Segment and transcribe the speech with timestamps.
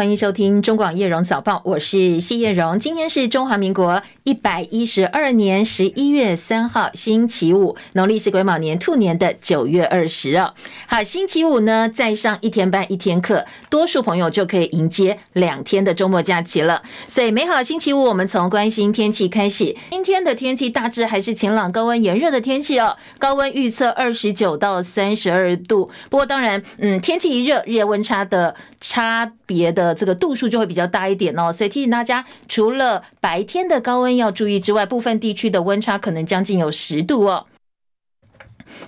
[0.00, 2.80] 欢迎收听中广叶荣早报，我是谢叶荣。
[2.80, 10.54] 今天是中华民国一百一十二年十一月三号，星期五，农历是癸卯年兔年的九月二十哦。
[10.86, 16.80] 好，星期五呢，再上一天班一天课，多数朋友就可以迎接两天的周末假期了。
[17.06, 19.76] 所以，美好星期五，我们从关心天气开始。
[19.90, 22.96] 今天的天气大致还是晴朗、高温、炎热的天气哦。
[23.18, 25.90] 高温预测二十九到三十二度。
[26.08, 37.46] 不过，当然，嗯，天气一热，日夜温差的差别的这个度数就会比较大一点哦，所以提醒大家，除了白天的高温要注意之外，部分地区的温差可能将近有十度哦。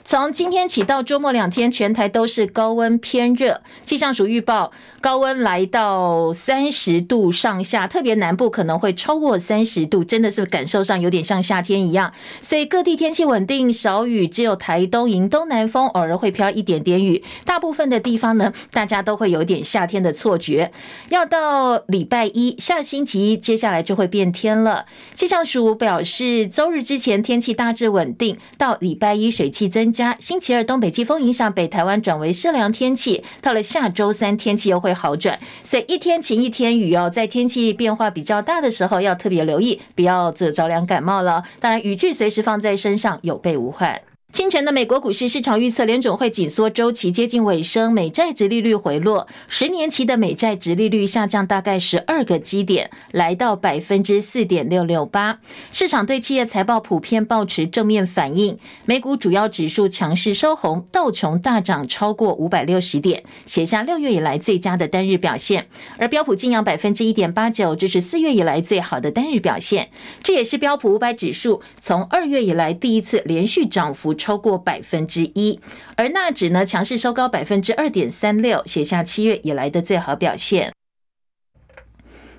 [0.05, 3.61] 从今天起到周末两天，全台都是高温偏热。
[3.85, 12.13] 气象署预报高温来到三十度上下，特别南部可能会超过三十度，真的是感受上有点像夏天一样。
[12.43, 17.23] 所以各地天气稳定，少雨，只有台东迎东南风，偶尔会飘一点点雨。
[17.45, 20.73] 大部分的地方呢，大家都会有点夏天的错觉。
[21.11, 24.87] 要到礼拜一，下星期一，接下来就会变天了。
[25.15, 29.82] 气象署表示，周日之前天气大致稳定，到礼拜一水汽增。
[29.83, 41.43] 增加，星期二东北季风影响北台湾转为湿凉天气，到了下周三天气又会好转，所以一天晴一天雨哦，在天气变化比较大的时候要特别留意，不要这着凉感冒了。
[41.59, 44.01] 当然雨具随时放在身上，有备无患。
[44.33, 55.39] 清晨的美国股市市场预测，联准会紧缩周期接近尾声，美债殖利率回落，十年期的美债殖利率下降大概十二个基点，来到百分之四点六六八。
[55.71, 65.67] 市场对企业财报普遍保持正面反应，美股主要指数强势收红，道琼大涨超过五百六十点，写下六月以来最佳的单日表现，
[65.99, 69.91] 而标普劲扬百分之一点八九，这是四月以来最好的单日表现，
[70.23, 74.17] 这也是标普五百指数从二月以来第一次连续涨幅。
[74.23, 75.59] 超过百分之一，
[75.97, 80.73] 而纳指呢，强势收高百分之二点三六，写下七月以来的最好表现。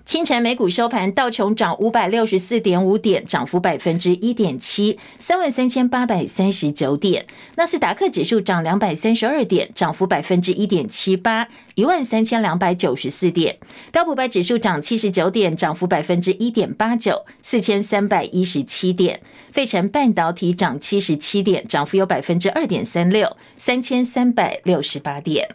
[0.05, 7.25] 清晨美股收盘，道琼涨五百六十四点五点，涨幅百分之一点七，三万三千八百三十九点。
[7.55, 13.57] 纳斯达克指数涨两百三十二点，涨幅百分之一点七八，一万三千两百九十四点。
[13.91, 19.21] 标普百指数涨七十九点，涨幅百分之一点八九，四千三百一十七点。
[19.51, 25.47] 费城半导体涨七十七点，涨幅有百分之二点三六，三千三百六十八点。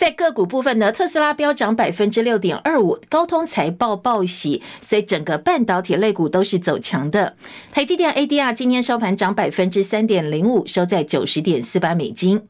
[0.00, 7.36] 在个股部分呢，特斯拉飙涨百分之六点二五，高通财报报喜，所以整个半导体类股都是走强的。
[7.70, 12.40] 台积电 ADR 今天收盘涨百分之三点零五，收在九十点四八美金。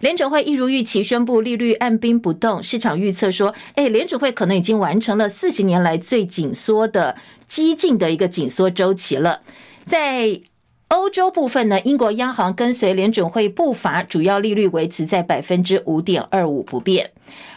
[0.00, 7.16] 联准会一如预期宣布利率按兵不动，市场预测说，哎，联准会可能已经完成了四十年来最紧缩的
[7.46, 9.42] 激进的一个紧缩周期了，
[9.84, 10.40] 在。
[10.94, 17.10] 欧洲部分呢，英国央行跟随联准会步伐，主要利率维持在百分之五点二五不变。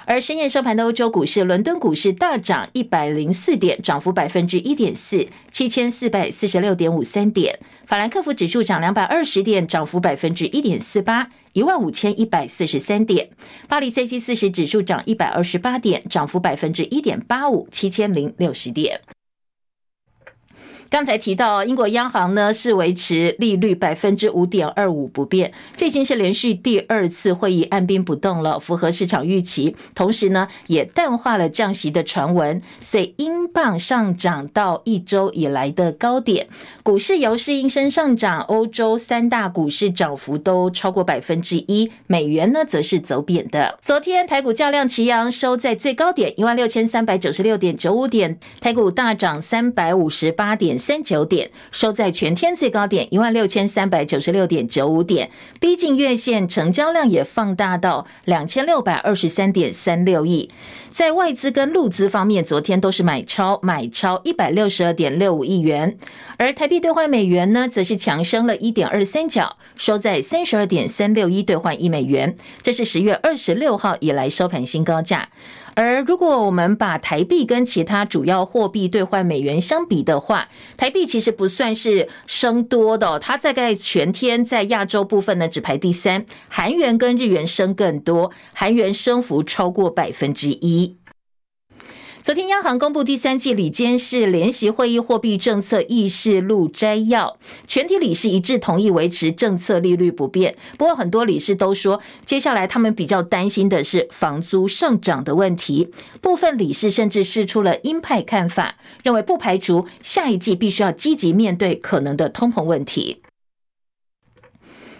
[0.05, 7.59] 而深夜收盘的欧洲股市，伦敦股市大涨一百零四点，涨幅百分之一点四，七千四百四十六点五三点。
[7.85, 13.29] 法兰克福指数涨两百二十点，涨幅百分之一点四八，一万五千一百四十三点。
[13.67, 18.99] 巴黎 CAC 四十指数涨一百二十八点，涨幅百分之一点八五，七千零六十点。
[20.89, 29.75] 刚才提到，英国央行呢是维持利率百分之五点二五不变，这已经是连续第二次会议按兵不动了，符合市场预期。
[29.93, 36.47] 同时呢，也淡化了降息的传闻，所以英镑上涨到一周以来的高点。
[36.83, 43.77] 股市由市应声上涨，欧洲三大股市涨幅都超过百分之一，美元呢则是走贬的。
[43.81, 50.76] 昨天台股较量齐扬，收在最高点一万六千三百九十六点九五点，台股大涨三百五十八点。
[50.77, 55.29] 三九点收在全天最高点一万六千三百九十六点九五点，
[55.59, 60.49] 逼近月线，成交量也放大到两千六百二十三点三六亿。
[60.89, 65.97] 在外资跟陆资方面，昨天都是买超，买超一百六十二点六五亿元，
[66.37, 75.29] 而台币兑换美元呢，则是强升了一点二三角，收在三十二点三六一兑换一美元，这是十月二十六号以来收盘新高价。
[75.79, 90.95] 而如果我们把台币跟其他主要货币兑换美元相比的话，台币其实不算是升多的，它大概全天在亚洲部分呢只排第三，韩元跟日元升更多，韩元升幅超过百分之一。
[92.27, 100.53] 昨天，央行公布第三季理监事联席会议货币政策议事录摘要，全体理事一致同意维持政策利率不变。
[100.77, 105.89] 不过，很多理事都说，接下来他们比较担心的是房租上涨的问题。
[106.19, 113.21] 部分理事甚至试出了鹰派看法，认为不排除下一季必须要积极面对可能的通膨问题。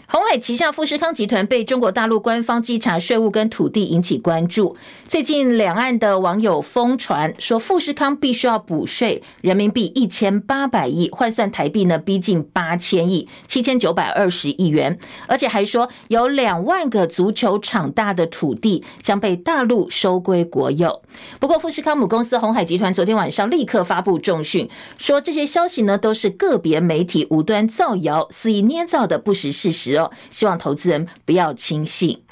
[0.10, 4.78] 鸿海旗下富士康集团被中国大陆官方稽查税务跟土地引起关注。
[5.06, 14.98] 最近两岸的网友疯传说，富士康必须要补税人民币一千八百亿，换算台币呢，逼近八千亿，七千九百二十亿元。
[15.28, 21.02] 而且还说有两万个足球场大的土地将被大陆收归国有。
[21.38, 29.97] 不过，富士康母公司鸿海集团昨天晚上立刻发布重讯，说这些消息呢都是个别媒体无端造谣、肆意捏造的不实事实。
[30.30, 32.27] 希望投资人不要轻信。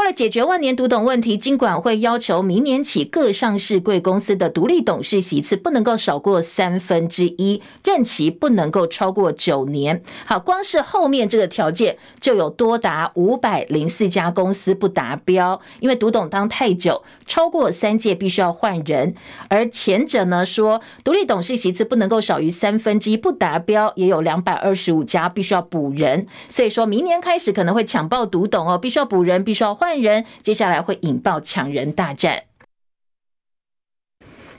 [0.00, 10.02] 为了解决万年独董问题，金管会要求明年起各上市贵公司的独立董事席次不能够少过三分之一，任期不能够超过九年。
[10.24, 19.14] 好，光是后面这个条件就有多达五百零四家公司不达标，因为独董当太久，超过三届必须要换人。
[19.50, 26.26] 而前者呢说，独立董事席次不能够少于三分之一不达标，也有两百二十五家必须要补人。
[26.48, 29.89] 所以说明年开始可能会抢爆独董哦，必须要补人，必须要换。
[29.90, 32.44] 犯人，接下来会引爆抢人大战。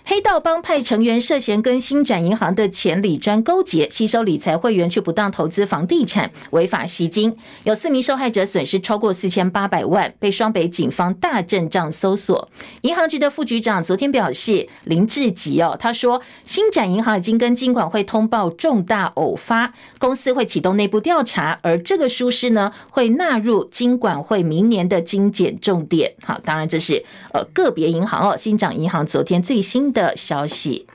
[0.04, 12.50] 黑道帮派成员涉嫌跟新展银行的前理专勾结，吸收理财会员去不当投资房地产，违法吸金，有四名受害者损失超过四千八百万，被双北警方大阵仗搜索。
[12.82, 26.14] 银行局的副局长昨天表示，林志吉哦，他说新展银行已经跟金管会通报重大偶发，公司会启动内部调查，而这个疏失呢，会纳入金管会明年的精简重点。
[26.24, 27.04] 好，当然这是
[27.34, 30.88] 呃个别银行哦，新展银行昨天最新的消息，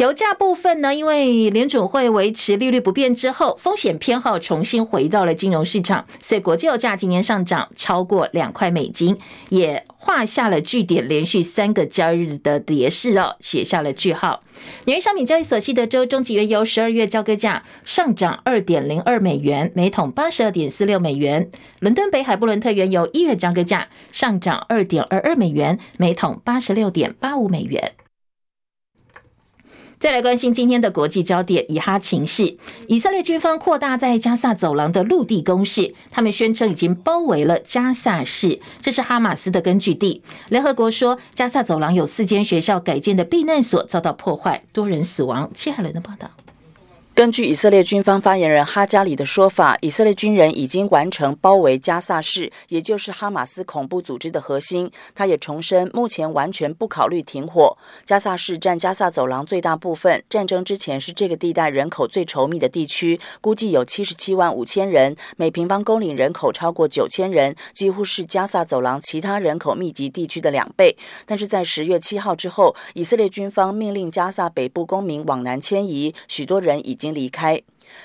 [0.00, 0.94] 油价部分呢？
[0.94, 9.18] 因为联准会维持利率不变之后，风险偏好重新回到了金融市场，所以国际油价今年上涨超过两块美金，
[9.50, 14.42] 也画下了句点，连续三个交易日的跌势哦，写下了句号。
[14.86, 21.50] 纽约商品交易所西德州中级原油十二月交割价上涨二点零二美元，每桶八十二点四六美元。
[21.80, 27.92] 伦敦北海布伦特原油一月交割价上涨二点二二美元，每桶八十六点八五美元。
[30.00, 32.56] 再来关心今天的国际焦点，以哈情势。
[32.86, 40.22] 以色列军方扩大在加萨走廊的陆地攻势，他们宣称已经包围了加萨市，这是哈马斯的根据地。
[40.48, 45.50] 联合国说，加萨走廊有四间学校改建的避难所遭到破坏，多人死亡。
[45.54, 46.30] 切海伦的报道。
[47.20, 54.90] 根据以色列军方发言人哈加里的说法，以色列军人已经完成包围加萨市，也就是哈马斯恐怖组织的核心。
[55.14, 57.76] 他也重申，目前完全不考虑停火。
[58.06, 70.96] 加萨市占加萨走廊最大部分，战争之前是这个地带人口最稠密的地区，估计有七十七万五千人，每平方公里人口超过九千人，几乎是加萨走廊其他人口密集地区的两倍。
[71.26, 77.09] 但是在十月七号之后，以色列军方命令加萨北部公民往南迁移，许多人已经。
[77.14, 77.60] 离开。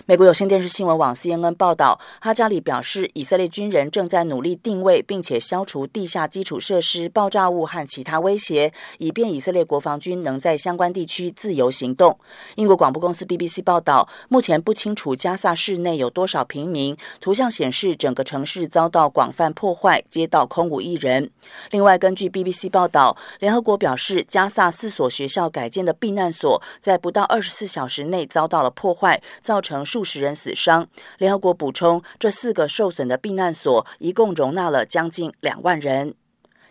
[0.05, 12.17] 美国有线电视新闻网 CNN 报道，哈加里表示，以色列军人正在努力定位并且消除地下基础设施、爆炸物和其他威胁，以便以色列国防军能在相关地区自由行动。
[12.55, 16.95] 英国广播公司 BBC 报道，目前不清楚加萨市内有多少平民。
[17.19, 21.31] 图像显示，整个城市遭到广泛破坏，街道空无一人。
[21.71, 30.87] 另外，根据 BBC 报道，联合国表示，加萨四所学校改建的避难所在不到二十四小时内遭到了破坏，造成数十人死伤。
[31.17, 36.13] 联合国补充，这四个受损的避难所一共容纳了将近两万人。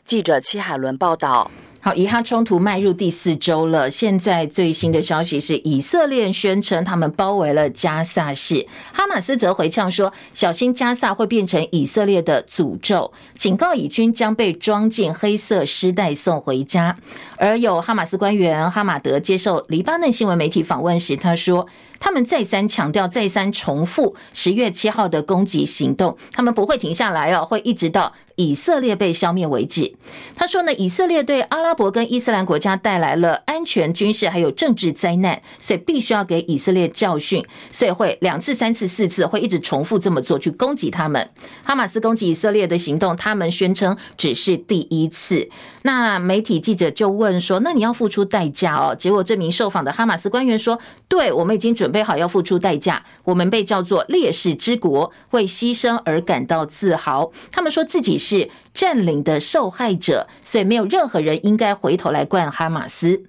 [0.05, 1.51] 记者戚海伦报道。
[1.81, 3.91] 好，以哈冲突迈入第四周了。
[3.91, 16.97] 现在最新的消息是，以色列宣称他们包围了加萨市，哈马斯则回呛说，小心加萨会变成以色列的诅咒，警告以军将被装进黑色尸袋送回家。
[17.37, 21.67] 而有哈马斯官员哈马德接受黎巴嫩新闻媒体访问时，他说。
[22.01, 29.95] 他们再三强调，再三重复十月七号的攻击行动，他们不会停下来哦，会一直到以色列被消灭为止。
[30.35, 41.31] 他说呢，以色列对阿拉伯跟伊斯兰国家带来了安全、军事还有政治灾难，所以必须要给以色列教训，所以会两次、三次、四次会一直重复这么做去攻击他们。
[41.63, 45.49] 哈马斯攻击以色列的行动，他们宣称只是第一次。
[45.83, 50.79] 那媒体记者就问问说：“那你要付出代价哦？”结果这名受访的哈马斯官员说
[51.09, 53.03] ：“对，我们已经准备好要付出代价。
[53.25, 57.33] 我们被叫做烈士之国，为牺牲而感到自豪。
[57.51, 63.23] 他们说自己是占领的受害者，所以没有任何人应该回头来怪哈马斯。”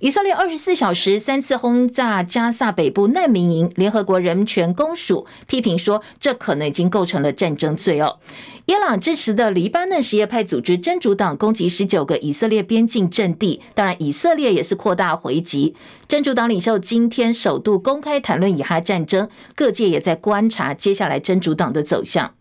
[0.00, 8.18] 以色列二十四小时三次轰炸加萨北部难民营，联合国人权公署批评说，这可能已经构成了战争罪哦。
[8.66, 15.74] 伊朗支持的黎巴嫩什叶派组织真主党攻击十九个以色列边境阵地，当然以色列也是扩大回击。
[16.06, 22.34] 真主党领袖今天首度公开谈论以哈战争，各界也在观察接下来真主党的走向。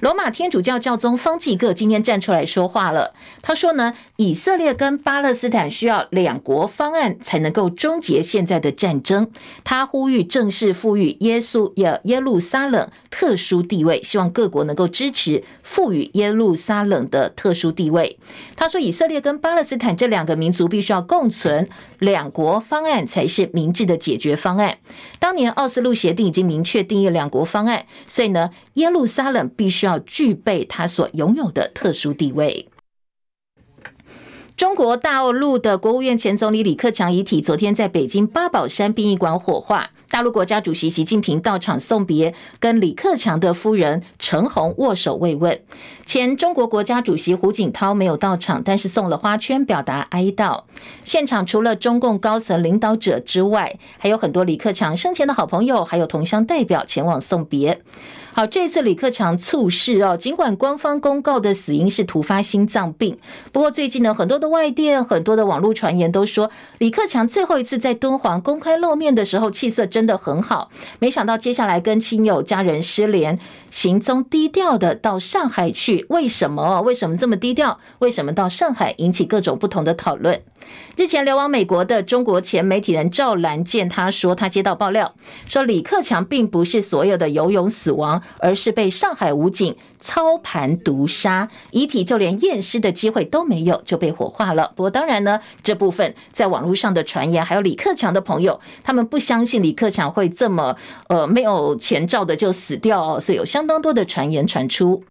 [0.00, 9.30] 罗马天主教教宗方济各今天站出来说话了，他说呢，以色列跟巴勒斯坦需要两国方案才能够终结现在的战争。
[9.64, 18.18] 他呼吁正式赋予耶稣耶耶路撒冷特殊地位，希望各国能够支持赋予耶路撒冷的特殊地位。
[18.54, 24.76] 他说，以色列跟巴勒斯坦这两个民族必须要共存，两国方案才是明智的解决方案。
[25.18, 32.68] 当年奥斯陆协定已经明确定义两国方案，所以呢，耶路撒冷必须要具备他所拥有的特殊地位。
[34.54, 45.60] 中国大陆的国务院前总理李克强遗体昨天在北京八宝山殡仪馆火化，大陆国家主席习近平到场送别，跟李克强的夫人陈红握手慰问。
[46.06, 50.64] 前中国国家主席胡锦涛没有到场，但是送了花圈表达哀悼。
[51.04, 57.82] 现场除了中共高层领导者之外，还有很多李克强生前的好朋友，还有同乡代表前往送别。
[58.36, 63.16] 好，这次李克强猝逝哦，尽管官方公告的死因是突发心脏病，
[63.50, 70.70] 不过最近呢，很多的外电、很多的网络传言都说，李克强最后一次在敦煌公开露面的时候，气色真的很好。
[70.98, 73.38] 没想到接下来跟亲友家人失联，
[73.76, 76.80] 行踪低调的到上海去，为什么？
[76.80, 77.78] 为什么这么低调？
[77.98, 78.94] 为什么到上海？
[78.96, 80.40] 引起各种不同的讨论。
[80.96, 85.14] 日前流亡美国的中国前媒体人赵兰健他说，他接到爆料
[85.46, 88.22] 说，李克强并不是所有的游泳死亡。
[88.38, 94.72] 而是被上海武警操盘毒杀，遗体就连验尸的机会都没有就被火化了。
[94.74, 100.74] 不过当然呢，这部分在网络上的传言，还有李克强的朋友，他们不相信李克强会这么
[101.08, 105.04] 呃没有前兆的就死掉，所以有相当多的传言传出。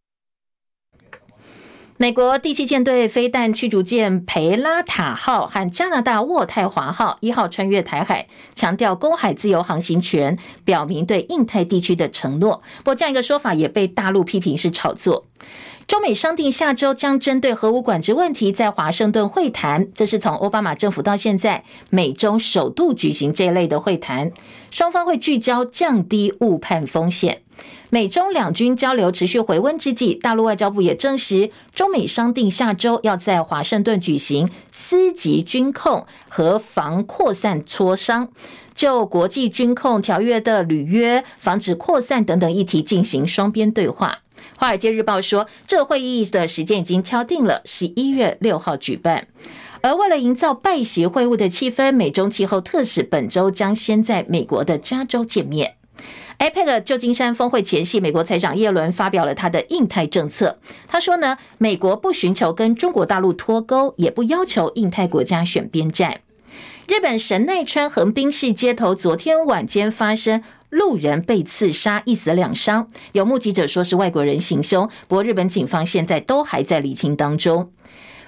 [1.97, 12.61] 美国第七舰队飞弹驱逐舰培拉塔号和加拿大渥太华号一号穿越台海，强调公海自由航行权，表明对印太地区的承诺。
[12.79, 15.25] 不过，这样一个说法也被大陆批评是炒作。
[15.87, 24.31] 中美商定下周将针对核武管制问题在华盛顿会谈，这是从奥巴马政府到现在美中首度举行这类的会谈，
[24.71, 27.43] 双方会聚焦降低误判风险。
[27.91, 38.29] 美中两军交流持续回温之际，大陆外交部也证实，中美商定下周要在华盛顿举行司级军控和防扩散磋商，
[38.73, 44.07] 就国际军控条约的履约、防止扩散等等议题进行双边对话。
[44.57, 49.27] 《华尔街日报》说，这会议的时间已经敲定了，十一月六号举办。
[49.81, 55.75] 而为了营造拜协会晤的气氛，美中气候特使本周将先在美国的加州见面。
[56.39, 60.59] APEC 旧金山峰会前夕，美国财长耶伦发表了他的印太政策。
[60.87, 66.21] 他说呢，美国不寻求跟中国大陆脱钩，也不要求印太国家选边站。
[66.87, 70.43] 日本神奈川横滨市街头昨天晚间发生。
[70.75, 72.89] 路人被刺杀，一死两伤。
[73.13, 77.71] 有目击者说是外国人行凶，不过日本警方现在都还在厘清当中。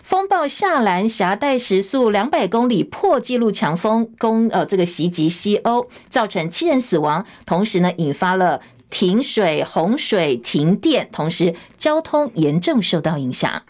[0.02, 13.62] 风暴夏兰携带时速两百公里破纪录强风攻呃这个袭击西欧，造成七人死亡，同时呢引发了停水、洪水、停电，同时交通严重受到影响。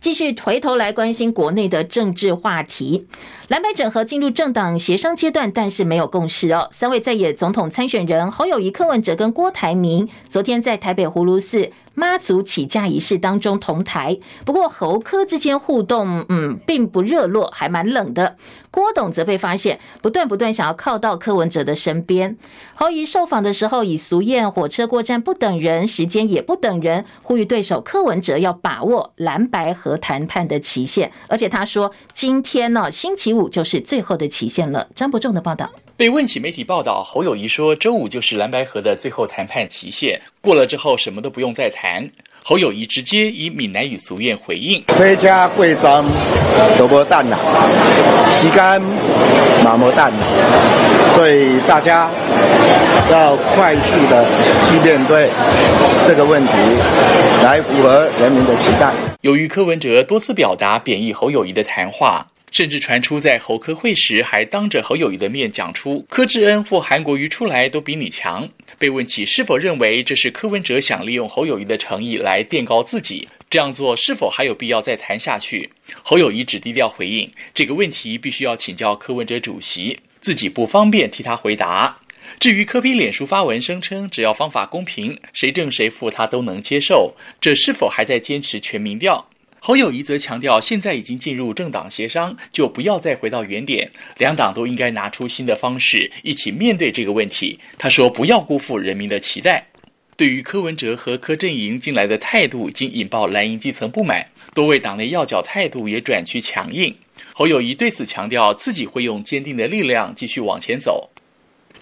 [0.00, 3.06] 继续回头来关心国内的政治话题，
[3.48, 6.70] 蓝白整合进入政党协商阶段，但是没有共识哦。
[6.72, 18.36] 三位在野总统参选人侯友谊、柯文哲跟郭台铭，昨天在台北葫芦寺妈祖起驾仪式当中同台，不过侯科之间互动，嗯，并不热络，还蛮冷的。
[18.70, 22.38] 郭董则被发现不断不断想要靠到柯文哲的身边。
[22.74, 31.12] 侯怡受访的时候以俗谚“火车过站不等人，时间也不等人”，呼吁对手柯文哲要把握蓝白合谈判的期限。
[31.28, 34.88] 而且他说，今天呢，星期五就是最后的期限了。
[34.94, 35.70] 张伯仲的报道。
[35.96, 42.08] 被问起媒体报道，侯友谊说周五就是蓝白河的最后谈判期限，过了之后什么都不用再谈。
[42.42, 46.04] 侯友谊直接以闽南语俗谚回应：“回家贵章
[46.78, 47.38] 都无蛋了，
[48.26, 48.80] 时间
[49.62, 50.10] 嘛无蛋，
[51.14, 52.10] 所以大家
[53.10, 54.24] 要快速的
[54.62, 55.28] 去面对
[56.06, 56.52] 这个问题，
[57.44, 62.26] 来符合人民的期待。”由于柯文哲多次表达贬义侯友谊的谈话。
[62.52, 68.48] 甚至传出在侯科会时，还当着侯友谊的面讲出柯志恩或韩国瑜出来都比你强。
[68.80, 75.70] 被问起是否认为这是柯文哲想利用侯友谊的诚意来垫高自己，这样做是否还有必要再谈下去？
[76.02, 81.98] 侯友谊只低调回应这个问题必须要请教柯文哲主席，自己不方便替他回答。
[82.38, 89.28] 至于柯 P 脸书发文声称只要方法公平，谁正谁负他都能接受，这是否还在坚持全民调？
[89.62, 97.60] 侯友宜则强调，现在已经进入政党协商，就不要再回到原点，两党都应该拿出新的方式，一起面对这个问题。
[97.76, 99.66] 他说，不要辜负人民的期待。
[100.16, 106.94] 对于柯文哲和柯阵营近来的态度，已经引爆蓝营基层不满，多位党内要角态度也转趋强硬。
[107.34, 111.10] 侯友宜对此强调，自己会用坚定的力量继续往前走。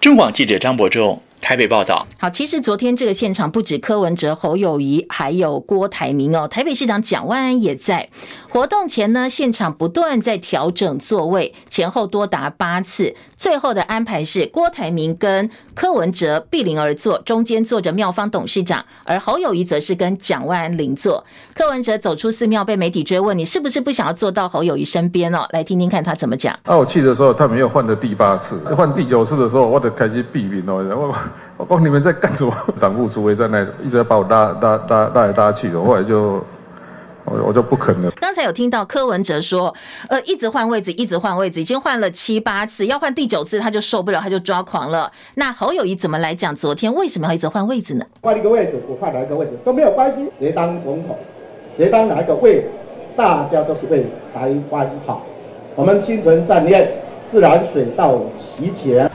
[0.01, 1.23] 中广记者张伯仲。
[1.41, 2.07] 台北报道。
[2.19, 6.47] 好，其实昨天这个现场不止柯文哲、侯友谊，还有郭台铭哦。
[6.47, 8.09] 台北市长蒋万安也在
[8.49, 13.15] 活动前呢，现场不断在调整座位，前后多达八次。
[13.37, 21.25] 最后的安排是郭台铭跟柯文哲并邻而坐，中间坐着妙方董事长，而侯友谊则是跟蒋万安邻座。
[21.55, 26.53] 柯文哲走出寺庙，被媒体追问：“你是不是不想要坐到侯友谊身边哦？”来听听看他怎么讲。
[26.65, 31.15] 啊，我去的时候他没有换的第八次，换第九次的时候，我得开始避免哦，
[31.57, 31.65] 我。
[31.69, 32.55] 我说你们在干什么？
[32.81, 36.43] 党部主委在那一直在把我拉拉拉拉来拉去的，后来就
[37.25, 38.11] 我我就不肯了。
[38.13, 39.75] 刚才有听到柯文哲说，
[40.09, 45.11] 呃，一直换位置，一直换位置，已经换了七八次，要换第九次他就受不了，他就抓狂了。
[45.35, 46.55] 那侯友谊怎么来讲？
[46.55, 48.05] 昨天为什么要一直换位置呢？
[48.23, 51.19] 换一个位置，我换哪一个位置都没有关系，谁当总统，
[51.77, 52.71] 谁当哪一个位置，
[53.15, 55.23] 大家都是为台湾好。
[55.75, 56.91] 我们心存善念，
[57.31, 59.11] 自然水到渠成。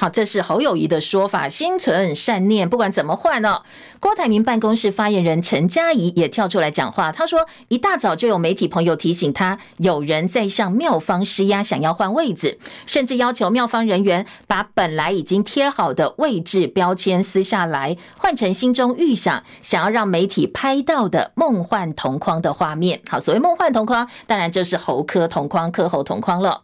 [0.00, 3.62] 好，这是侯友宜的说法，心存善念，不管怎么换、哦？
[3.98, 23.00] 郭台铭办公室发言人陈佳仪也跳出来讲话，他说，一大早就有媒体朋友提醒他，有人在向妙方施压，想要换位置，甚至要求妙方人员把本来已经贴好的位置标签撕下来，换成心中预想想要让媒体拍到的梦幻同框的画面。
[23.08, 26.62] 好，所谓梦幻同框，当然就是侯科同框、科侯同框了。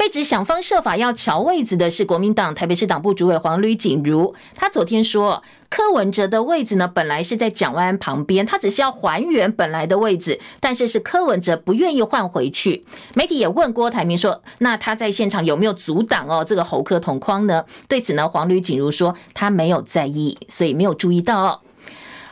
[0.00, 12.86] 被指想方设法要乔位子的是国民党台北市党部主委黄吕锦如，他昨天说，柯文哲的位置呢，本来是在蒋万旁边，他只是要还原本来的位置，但是是柯文哲不愿意换回去。
[13.14, 17.66] 媒体也问郭台铭说，那他在现场有没有阻挡哦这个侯柯同框呢？
[17.86, 21.60] 对此呢，黄吕锦如说他没有在意，所以没有注意到哦。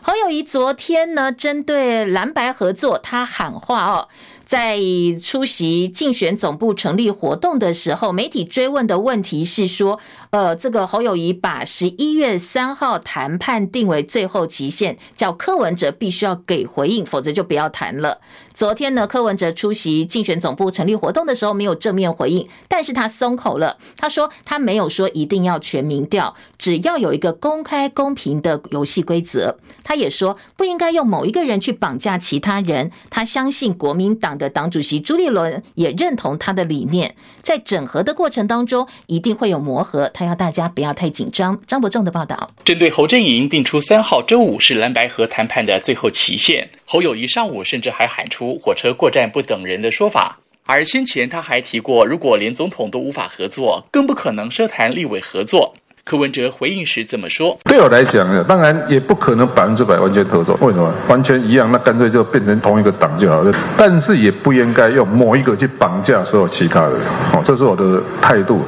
[0.00, 4.08] 侯友谊昨天呢，针对蓝白合作，他喊话哦。
[4.48, 4.80] 在
[5.22, 18.22] 出席竞选总部成立活动的时候，媒体追问的问题是说，呃，这个侯友谊把十一月三号谈判定为最后期限，叫柯文哲必须要给回应，否则就不要谈了。
[18.58, 29.56] 昨天呢，柯文哲出席竞选总部成立活动的时候没有正面回应，但是他松口了，他说他没有说一定要全民调，只要有一个公开公平的游戏规则。
[29.84, 41.60] 他也说不应该用某一个人去绑架其他人，他相信国民党的党主席朱立伦也认同他的理念，在整合的过程当中一定会有磨合，他要大家不要太紧张。
[41.68, 55.74] 张伯仲的报道，针对侯阵营定出三号周五是蓝白河谈判的最后期限，侯友宜上午甚至还喊出“火车过站不等人”的说法，而先前他还提过，如果连总统都无法合作，更不可能奢谈立委合作。
[56.02, 57.58] 柯文哲回应时怎么说？
[57.64, 60.56] 对我来讲呢，当然也不可能百分之百完全合作。
[60.62, 60.90] 为什么？
[61.08, 63.54] 完全一样，那干脆就变成同一个党就好了。
[63.76, 66.94] 但是也不应该用某一个去绑架所有其他的。
[67.34, 68.62] 哦，这是我的态度。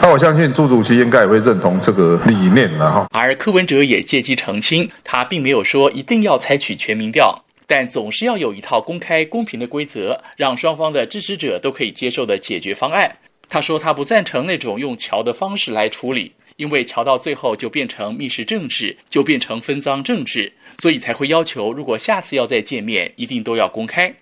[0.00, 3.06] 那我相信朱主席应该也会认同这个理念的哈。
[3.12, 13.18] 而柯文哲也借机澄清，他并没有说一定要采取全民调，但总是要有一套公开公平的规则，让双方的支持者都可以接受的解决方案。
[13.48, 16.32] 他说他不赞成那种用桥的方式来处理。
[16.56, 24.14] 因为桥到最后就变成密室政治，就变成分赃政治，所以才会要求，如果下次要再见面，一定都要公开。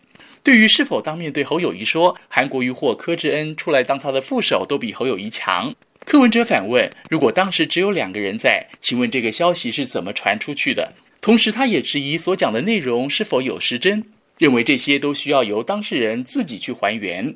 [0.42, 5.72] 对于是否当面对侯友谊说韩国瑜或柯志恩出来当他的副手都比侯友谊强，
[6.04, 10.92] 柯文哲反问：如果当时只有两个人在，请问这个消息是怎么传出去的？
[11.25, 14.05] 同时，他也质疑所讲的内容是否有失真，
[14.37, 17.35] 认为这些都需要由当事人自己去还原。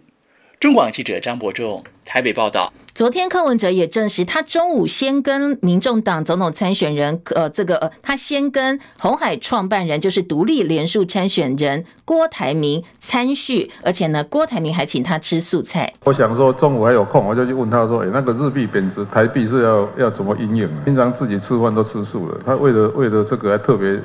[0.61, 2.70] 中广记者张伯仲台北报道。
[2.98, 15.92] 昨天柯文哲也证实，他中午先跟民众党总统参选人，呃，这个呃，他先跟红海创办人，就是独立连署参选人郭台铭参叙，而且呢，郭台铭还请他吃素菜。
[16.02, 20.68] 我想说中午还有空，我就去问他说，哎，那个日币贬值，台币是要要怎么因应？
[20.84, 23.96] 平常自己吃饭都吃素了，他为了为了这个还特别。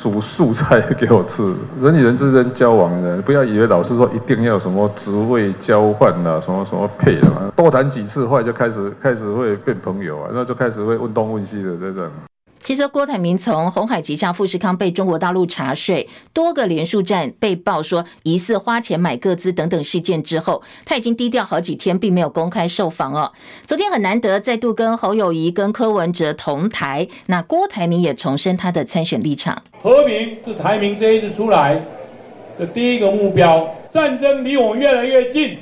[0.00, 12.08] 煮素菜给我吃，人与人之间交往呢，不要以为老师说一定要什么职位交换呐，什么什么配啊，多谈几次话就开始开始会变朋友啊，那就开始会问东问西的这种。
[12.62, 23.32] 其实郭台铭从红海旗下富士康被中国大陆查税，多个连署站被曝说疑似花钱买个资等等事件之后，他已经低调好几天，并没有公开受访哦。
[23.66, 29.62] 昨天很难得再度跟侯友宜、跟柯文哲同台，那郭台铭也重申他的参选立场。
[29.82, 31.82] 和平是台铭这一次出来，
[32.58, 33.68] 的第一个目标。
[33.92, 35.58] 战争离我们越来越近，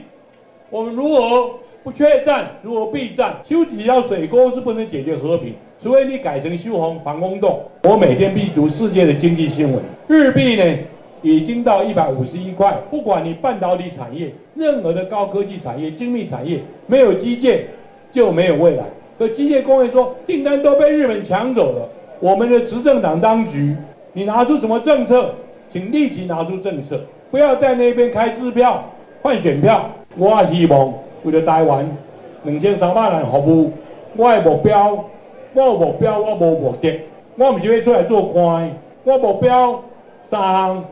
[0.69, 1.51] 我们如何
[1.83, 2.59] 不缺战？
[2.63, 3.41] 如何避战？
[3.49, 7.61] 修几条水沟是不能解决和平，除非你改成修防防空洞。
[7.85, 10.79] 我每天必读世界的经济新闻，日币呢
[11.23, 12.75] 已经到一百五十一块。
[12.91, 17.61] 不管你半导体产业，任何的高科技产业、精密产业，没有基建
[18.11, 18.85] 就没有未来。
[19.19, 21.89] 可机械工业说订单都被日本抢走了。
[22.19, 23.77] 我们的执政党当局，
[24.13, 25.33] 你拿出什么政策？
[25.73, 27.01] 请立即拿出政策。
[27.31, 28.83] 不要在那边开支票
[29.23, 29.89] 换选票。
[30.17, 31.89] 我希望为了台湾
[32.43, 33.71] 两千三百人服务。
[34.17, 35.05] 我的目标，
[35.59, 37.01] 我有目标，我无目的。
[37.35, 38.71] 我毋是要出来做官。
[39.03, 39.83] 我目标
[40.31, 40.85] 三项：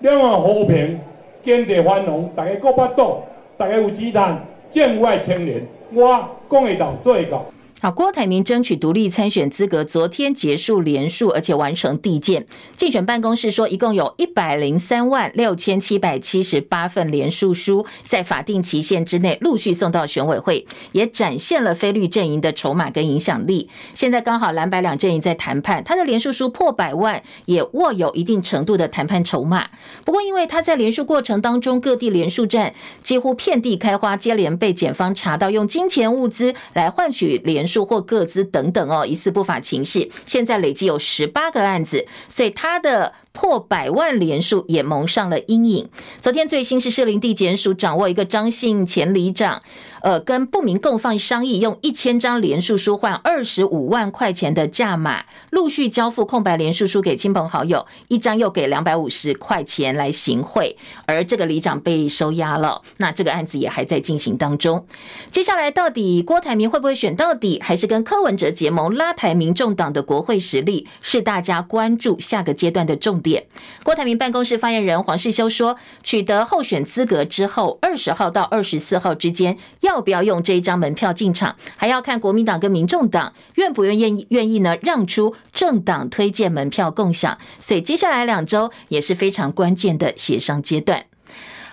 [0.00, 0.98] 两岸和平、
[1.44, 3.18] 经济繁荣，大家各巴肚，
[3.58, 4.38] 大家有鸡蛋，
[4.70, 5.60] 境外青年，
[5.92, 7.44] 我讲会到做会到。
[7.84, 12.46] 好，郭台铭争取独立参选资格，昨天结束连署，而且完成递件。
[12.78, 23.68] 竞选办公室说，一共有一百零三万六千七百七十八份连署书，在法定期限之内陆续送到选委会，也展现了非绿阵营的筹码跟影响力。
[23.94, 29.68] 现在刚好蓝白两阵营在谈判，他的连署书破百万，也握有一定程度的谈判筹码。
[30.06, 37.68] 不过，因为他在连署过程当中，各地连署站几乎遍地开花，接连被检方查到用金钱物资来换取连。
[37.82, 45.90] 或各资等等哦，疑似不法情事，现在累计有十八个案子，所以他的破百万连数也蒙上了阴影。
[46.22, 49.60] 昨天最新是士林地检署掌握一个张姓前里长。
[50.00, 62.82] 呃，跟不明共犯商议，用一千张连数书换二十五万块钱的价码，陆续交付空白连数书给亲朋好友，一张又给两百五十块钱来行贿，而这个里长被收押了。
[62.98, 64.86] 那这个案子也还在进行当中。
[65.30, 73.46] 接下来到底郭台铭会不会选到底，还是跟柯文哲结盟拉抬民众党的国会实力，是大家关注下个阶段的重点。
[73.82, 79.56] 郭台铭办公室发言人黄世修说，取得候选资格之后，二十号到二十四号之间。
[79.80, 84.76] 要不要用这一张门票进场，还要看国民党跟民众党愿不愿意愿意呢？
[84.82, 91.06] 让出政党推荐门票共享，所以接下来两周也是非常关键的协商阶段。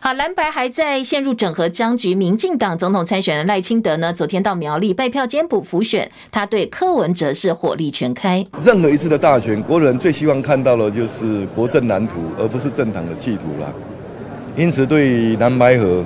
[0.04, 2.16] 好，蓝白还在陷入整合僵局。
[2.16, 8.44] 民进党总统参选人赖清德呢，昨天到苗栗拜票兼补辅选，他对柯文哲是火力全开。
[8.64, 13.72] 任何一次的大选，国人最希望看到的就是国政蓝图，而不是政党的企图啦。
[14.56, 16.04] 因此，对蓝白合。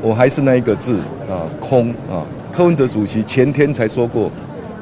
[0.00, 0.98] 我还是那一个字
[1.30, 2.24] 啊，空啊！
[2.52, 4.30] 柯文哲主席前天才说过，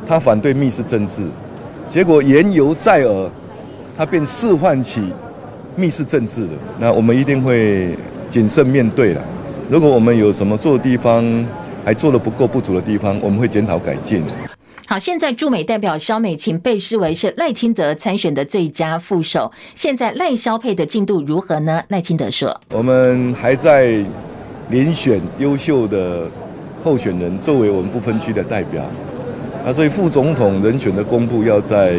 [0.07, 1.25] 他反对密室政治，
[1.89, 3.31] 结果言犹在耳，
[3.97, 5.13] 他便释唤起
[5.77, 6.53] 密室政治了。
[6.79, 7.97] 那我们一定会
[8.33, 9.23] 谨慎面对了。
[9.69, 11.23] 如果我们有什么做的地方
[11.85, 14.25] 还做的不够不足的地方，我们会检讨改进。
[14.87, 19.53] 好，现在驻美代表肖美琴被视为是赖清德参选的最佳副手。
[19.75, 21.83] 现在赖肖配的进度如何呢？
[21.89, 24.03] 赖清德说：“我们还在。”
[24.71, 26.31] 遴选优秀的
[26.83, 28.83] 候选人作为我们不分区的代表，
[29.67, 31.99] 啊，所以副总统人选的公布要在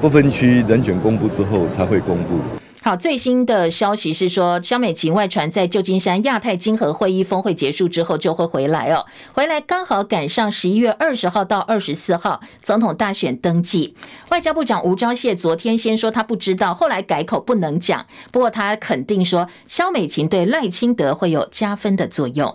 [0.00, 2.38] 不分区人选公布之后才会公布。
[2.84, 9.06] 好，最新的消息是说，肖美琴外传在旧金山亚太经合会议峰会结束之后就会回来哦。
[9.32, 13.96] 回来刚好赶上十一月二十号到二十四号总统大选登记。
[14.28, 18.04] 外交部长吴钊燮昨天先说他不知道，后来改口不能讲。
[18.30, 22.54] 不过他肯定说，肖美琴对赖清德会有加分的作用。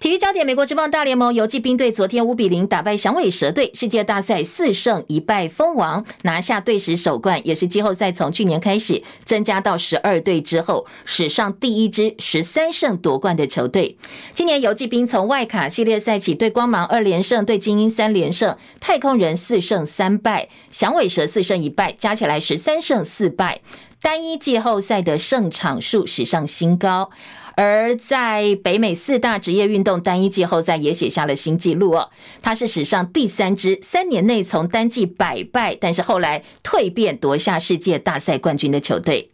[0.00, 13.98] 体育焦点：美国职棒大联盟游骑兵队昨天五比零打败响尾蛇队，世界大赛四胜一败封王，拿下队史首冠，也是季后赛从去年开始增加到十二队之后史上第一支十三胜夺冠的球队。
[14.32, 23.60] 今年游骑兵从外卡系列赛起，对光芒二连胜，对精英三连胜，太空人四胜三败，响尾蛇四胜一败，加起来十三胜四败，
[24.00, 27.10] 单一季后赛的胜场数史上新高。
[27.58, 32.08] 而在北美四大职业运动单一季后赛也写下了新纪录哦，
[32.40, 39.28] 他是史上第三支三年内从单季百败，但是后来蜕变夺下世界大赛冠军的球队。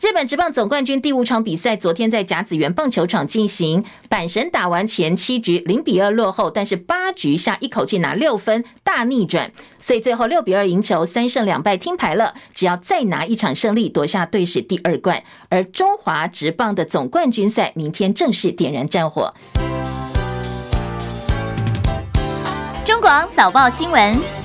[0.00, 3.84] 日本职棒总冠军第五场比赛昨天在甲子园棒球场进行，
[4.16, 15.22] 阪神打完前七局零比二落后，但是八局下一口气拿六分大逆转，所以最后六比二赢球，三胜两败听牌了，只要再拿一场胜利夺下队史第二冠。
[15.50, 17.74] 而中华职棒的总冠军赛。
[17.74, 19.34] 明天正式点燃战火。
[22.86, 24.35] 中广早报新闻。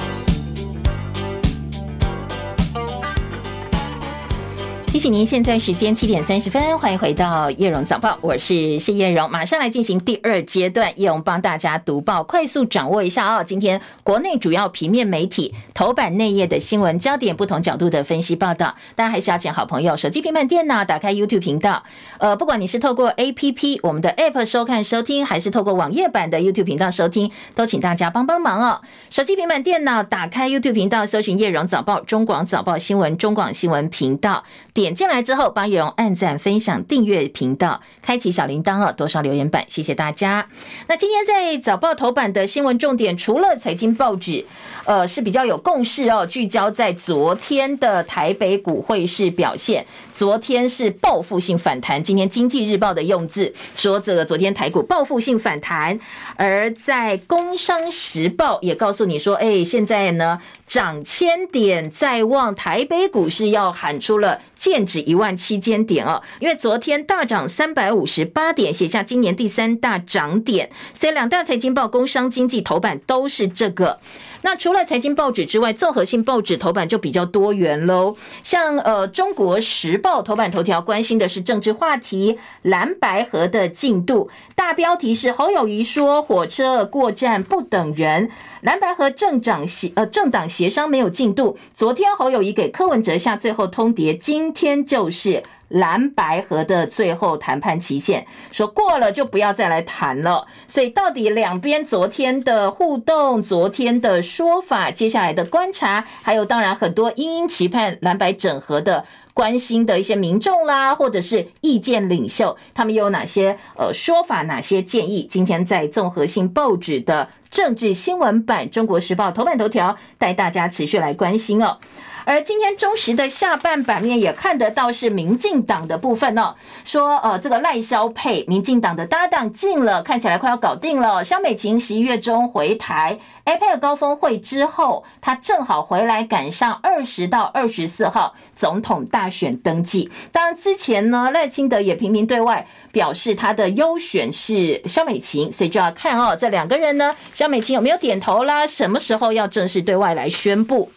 [4.92, 18.76] 提醒您，现在时间七点三十分，欢迎回到叶荣早报，我是谢叶荣，马上来进行第二阶段，叶荣帮大家读报，快速掌握一下啊，今天国内主要平面媒体头版内页的新闻焦点，不同角度的分析报道。
[18.94, 21.84] 当然还是要请好朋友手机、平板电脑打开 YouTube 频道，
[22.18, 28.82] 呃，不管你是透过 APP 我们的 App 收看收听，还是透过网页版的 YouTube 频道收听，都请大家帮帮忙哦。
[29.10, 34.44] 手机、平板电脑打开 YouTube 频道，搜寻叶荣早报、中广早报新闻、中广新闻频道。
[34.82, 40.48] 点进来之后，帮叶荣按赞、分享、订阅频道，开启小铃铛哦，多少留言板，谢谢大家。
[40.88, 44.46] 那今天在早报头版的新闻重点，除了财经报纸，
[44.86, 49.86] 呃，是比较有共识哦，聚焦在昨天的台北股会市表现。
[50.14, 56.00] 昨天是报复性反弹，今天经济日报的用字说这个昨天台股报复性反弹，
[56.36, 64.40] 而在工商时报也告诉你说，哎，现在呢涨千点在望，台北股市要喊出了。
[64.62, 74.00] 剑指一万七千点哦，因为昨天大涨三百五十八点，写下今年第三大涨点，所以两大财经报、工商经济头版都是这个。
[74.44, 78.16] 那除了财经报纸之外，综合性报纸头版就比较多元喽。
[78.44, 88.30] 像呃，《中国时报》头版头条关心的是政治话题，蓝白合的进度，大标题是侯友宜说火车过站不等人，
[88.62, 91.58] 蓝白合政党协呃政党协商没有进度。
[91.74, 95.44] 昨天侯友宜给柯文哲下最后通牒，今天就是。
[95.72, 100.46] 蓝白合的最后谈判期限，说过了就不要再来谈了。
[100.68, 115.26] 所以到底两边昨天的互动、昨天的说法、接下来的观察，还有当然很多殷殷期盼蓝白整合的关心的一些民众啦，或者是意见领袖，他们又有哪些呃说法、哪些建议？
[115.30, 121.78] 今天在综合性报纸的政治新闻版《中国时报》头版头条，带大家持续来关心哦。
[122.26, 126.56] 而今天中时的下半版面也看得到是民进党的部分哦，
[126.86, 131.24] 说呃这个赖萧配民进党的搭档进了，看起来快要搞定了。
[131.24, 140.12] 萧美琴十一月中回台 a p e 高峰会之后，他正好回来赶上二十到二十四号总统大选登记。
[140.32, 148.66] 当然之前呢赖清德也频频对外表示他的优选是萧美琴，所以就要看哦这两个人呢，萧美琴有没有点头啦？
[148.68, 150.92] 什么时候要正式对外来宣布？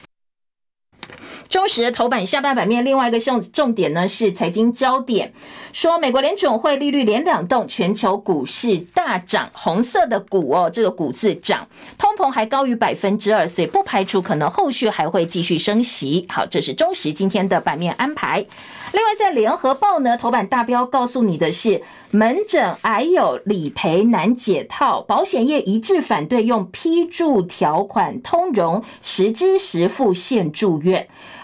[1.49, 5.33] 中时头版下半版面，另外一个重重点呢是财经焦点，
[5.73, 16.27] 说美国联准会利率连两动，全球股市大涨，红色的股哦，这个股字涨，通膨还高于百分之二，所以不排除可能后续还会继续升息。
[16.29, 18.45] 好，这是中时今天的版面安排。
[18.93, 21.83] 另外，在联合报呢，头版大标告诉你的是。
[22.11, 30.94] 门诊还有理赔难解套，保险业一致反对用批注条款通融，实支实付限住院。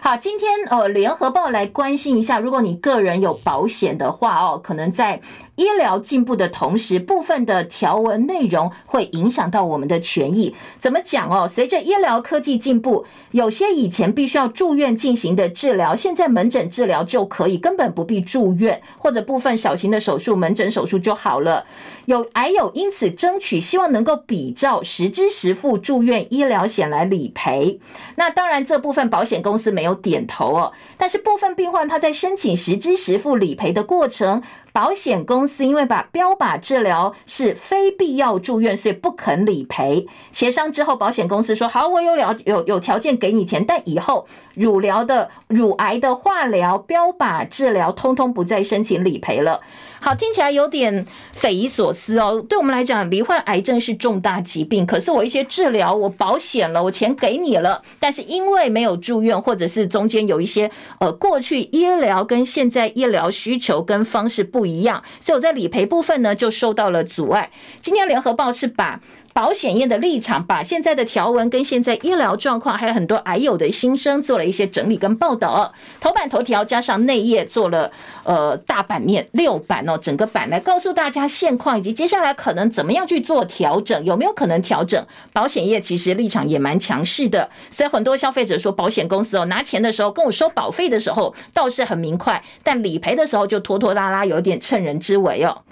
[0.01, 5.21] 好，今天呃，联合报来关心一下，如果你个人有保险的话哦，可能在。
[5.61, 10.55] 医疗进步的同时，部分的条文内容会影响到我们的权益。
[10.81, 11.47] 怎么讲哦？
[11.47, 21.67] 随着医疗科技进步，有些以前必须要住院进行的治疗，现在门诊治疗就可以，根本不必住院，或者部分小型的手术，门诊手术就好了。
[22.07, 27.79] 有癌友因此争取，希望能够比照实支实付住院医疗险来理赔。
[28.17, 30.73] 那当然，这部分保险公司没有点头哦。
[30.97, 34.43] 但是部分病患他在申请实支实付理赔的过程。
[34.73, 40.07] 保险公司因为把标靶治疗是非必要住院，所以不肯理赔。
[40.33, 49.61] 协商之后，保险公司说：“好，我有了有有条件给你钱，但以后乳疗的乳癌的化疗、标靶治疗，通通不再申请理赔了。”
[50.03, 52.43] 好，听起来有点匪夷所思哦。
[52.49, 67.51] 对我们来讲，罹患癌症是重大疾病，可是我一些治疗我保险了，我钱给你了，但是因为没有住院，或者是中间有一些呃过去医疗跟现在医疗需求跟方式不一样，所以我在理赔部分呢就受到了阻碍。
[67.83, 68.99] 今天联合报是把。
[69.41, 75.73] 保险业的立场，把现在的条文跟现在医疗状况，还有很多癌友的心声，做了一些整理跟报道。
[75.99, 77.91] 头版头条加上内页做了
[78.25, 85.03] 呃大版面六版哦，整个版来告诉大家现况以及接下来可能怎么样去做调整，有没有可能调整？
[85.33, 95.63] 保险业其实立场也蛮强势的，所以很多消费者说，保险公司哦拿钱的时候跟我收保费的时候倒是很明快，但理赔的时候就拖拖拉拉，有点趁人之危哦。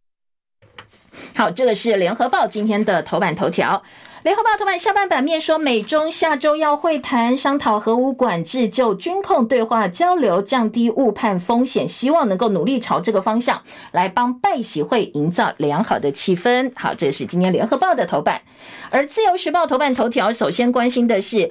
[1.34, 3.82] 好，这个是联合报今天的头版头条。
[4.24, 16.72] 联合报头版下半版面说，美中下周要会谈，商讨核武管制，就军控对话交流，降低误判风险，希望能够努力朝这个方向来帮拜喜会营造良好的气氛。
[16.74, 18.42] 好，这是今天联合报的头版。
[18.90, 21.50] 而自由时报头版头条首先关心的是。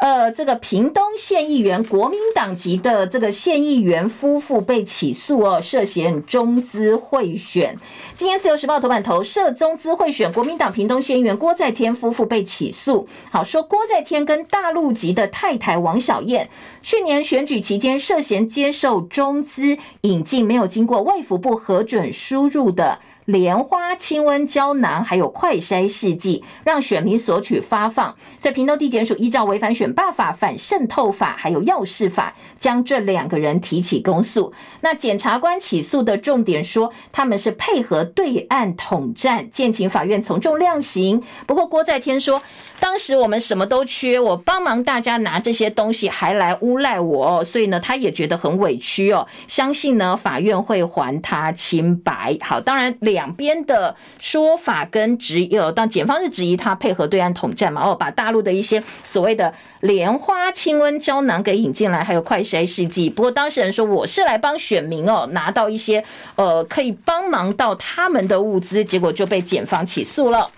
[0.00, 7.76] 呃，这个屏东县议员，国民党籍的这个县议员夫妇被起诉哦，涉嫌中资贿选。
[8.14, 13.08] 今天自由时报头版头，涉中资贿选，国民党屏东县议员郭在天夫妇被起诉。
[13.32, 16.48] 好，说郭在天跟大陆籍的太太王小燕，
[16.80, 23.00] 去年选举期间涉嫌接受中资引进没有经过卫福部核准输入的。
[23.28, 28.16] 莲花清瘟胶囊还有快筛试剂，让选民索取发放。
[28.38, 34.54] 在屏东地检署依照违反选罢法、反渗透法还有药事法，将这两个人提起公诉。
[34.80, 41.22] 那检察官起诉的重点说，他们是配合对岸统战，建请法院从重量刑。
[41.46, 42.40] 不过郭在天说，
[42.80, 49.26] 当时我们什么都缺，我帮忙大家拿这些东西，还来诬赖我，所以呢，他也觉得很委屈哦。
[49.46, 52.38] 相信呢，法院会还他清白。
[52.40, 53.17] 好，当然两。
[53.18, 57.82] 两边的说法跟质疑，呃当检方是质疑他配合对岸统战嘛？
[57.82, 63.10] 哦，把大陆的一些所谓的莲花清瘟胶囊给引进来，还有快筛试剂。
[63.10, 66.04] 不过当事人说，我是来帮选民哦，拿到一些
[66.36, 70.48] 呃可以帮忙到他们的物资，结果就被检方起诉了。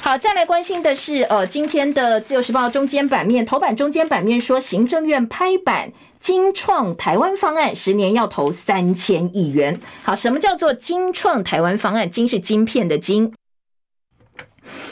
[0.00, 5.92] 好，再来关心的是呃今天的自由时报中间版面头版中间版面说，行政院拍板。
[6.20, 9.80] 精创台湾方案，十年要投三千亿元。
[10.02, 12.10] 好，什么叫做精创台湾方案？
[12.10, 13.32] 晶是晶片的晶。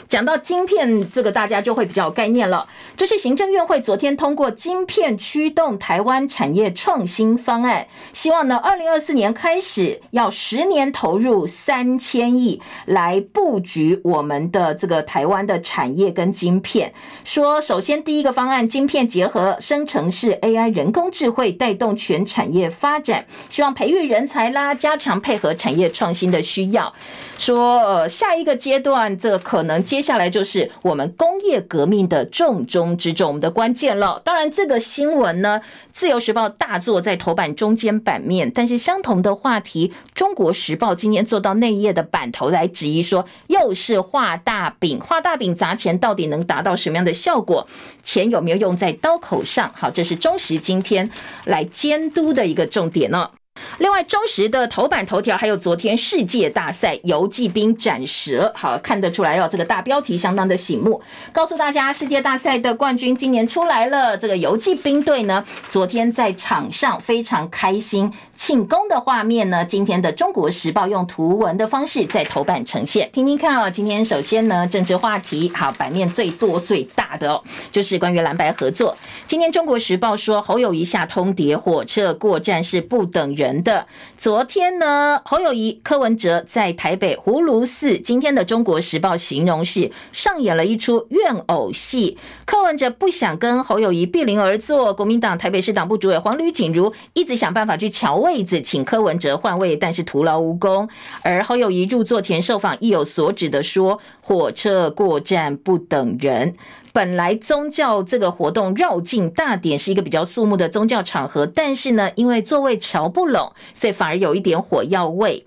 [0.07, 2.67] 讲到晶片，这个大家就会比较有概念了。
[2.95, 16.93] 这是行政院会昨天通过晶片驱动台湾产业创新方案，希望呢，二零二四年开始要十年投入三千亿来布局我们的这个台湾的产业跟晶片。
[17.25, 26.93] 说首先第一个方案，晶片结合生成式 AI 人工智慧，带动全产业发展，希望培育人才啦，加强配合产业创新的需要。
[27.37, 34.21] 说呃，下一个阶段，这可能接接下来就是我们工业革命的重中之重，我们的关键了。
[34.23, 35.59] 当然，这个新闻呢，
[35.91, 47.67] 《自由时报》大作在头版中间版面，但是相同的话题，《中国时报》今天做到内页的版头来质疑说，又是画大饼，画大饼砸钱，到底能达到什么样的效果？
[48.03, 49.71] 钱有没有用在刀口上？
[49.73, 51.09] 好，这是中时今天
[51.45, 53.31] 来监督的一个重点呢。
[53.79, 64.17] 另外，中时的头版头条还有昨天世界大赛游骑兵斩蛇，好，看得出来哦，这个大标题相当的醒目，告诉大家世界大赛的冠军今年出来了。
[64.17, 73.69] 这个游骑兵队呢，昨天在场上非常开心庆功的画面呢，今天的中国时报用图文的方式在头版呈现，听听看哦。
[73.69, 78.95] 今天首先呢，政治话题好，版面最多最大的哦，就是关于蓝白合作。
[79.25, 83.57] 今天中国时报说侯友谊下通牒，火车过站是不等人。
[83.63, 83.87] 的
[84.19, 87.97] 昨天呢，侯友谊、柯文哲在台北葫芦寺。
[87.97, 92.17] 今天的《中国时报》形容是上演了一出怨偶戏。
[92.45, 100.89] 柯文哲不想跟侯友谊并邻而坐，国民党台北市党部主委黄吕锦如一直想办法去乔位子，请柯文哲换位，但是徒劳无功。
[101.21, 106.55] 而侯友宜入座前受访，意有所指的说：“火车过站不等人。”
[106.91, 115.45] 本来宗教这个活动绕境大典是一个比较肃穆的宗教场合，但是呢，因为座位瞧不拢，所以反而有一点火药味。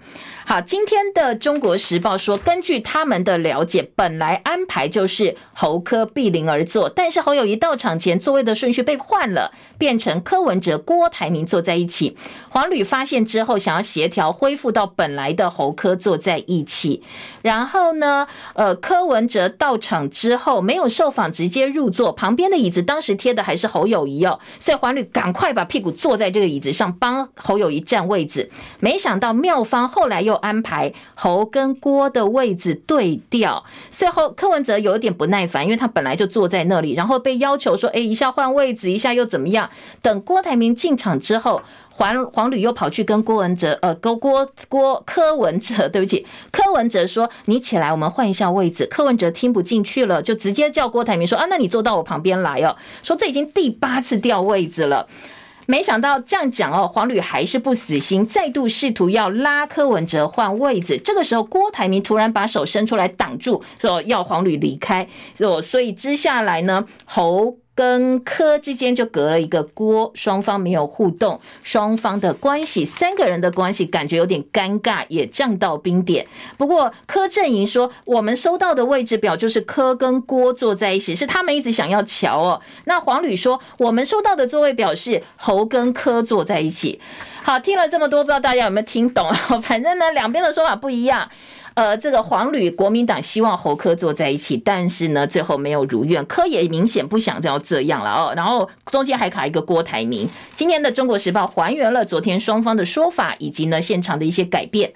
[0.51, 12.17] 好，今天的《中国时报》说，根据他们的了解，本来安排就是侯柯并邻而坐，但是侯友谊到场前座位的顺序被换了，变成柯文哲、郭台铭坐在一起。
[12.49, 17.05] 黄旅发现之后，想要协调恢复到本来的侯柯坐在一起。
[17.43, 28.51] 然后呢，呃，柯文哲到场之后没有受访，直接入座，旁边的椅子当时贴的还是侯友谊哦，所以黄旅赶快把屁股坐在这个椅子上，帮侯友谊占位置。
[28.81, 30.39] 没想到妙方后来又。
[30.40, 39.70] 安排侯跟郭的位置对调，最后柯文哲有一点不耐烦，因为他本来就坐在那里，然后被要求说：“哎，一下换位置，一下又怎么样？”
[40.03, 55.07] 等郭台铭进场之后，黄黄旅又跑去跟郭文哲，呃，郭郭郭柯文哲，对不起，柯文哲说：“你起来，我们换一下位置。”柯文哲听不进去了，就直接叫郭台铭说：“啊，那你坐到我旁边来哦。”说这已经第八次调位置了。
[55.70, 60.98] 没想到这样讲哦，黄旅还是不死心，再度试图要拉柯文哲换位子。
[60.98, 65.06] 这个时候，郭台铭突然把手伸出来挡住，说要黄旅离开。
[65.62, 67.56] 所以接下来呢，侯。
[67.81, 76.27] 跟柯之间就隔了一个锅，双方没有互动，双方的关系，三个人的关系感觉有点尴尬，也降到冰点。
[76.59, 82.61] 不过柯阵营说，我们收到的位置表就是柯跟郭坐在一起，是他们一直想要瞧哦。
[82.85, 87.00] 那黄旅说，我们收到的座位表是侯跟柯坐在一起。
[87.43, 89.29] 好，听了这么多，不知道大家有没有听懂？
[89.63, 91.29] 反正呢，两边的说法不一样。
[91.75, 98.33] 呃，这个黄旅国民党希望侯科坐在一起，但是呢，最后没有如愿，科也明显不想要这样了哦。
[98.37, 100.29] 然后中间还卡一个郭台铭。
[100.55, 104.93] 今天的《中国时报》还原了昨天双方的说法，以及呢现场的一些改变。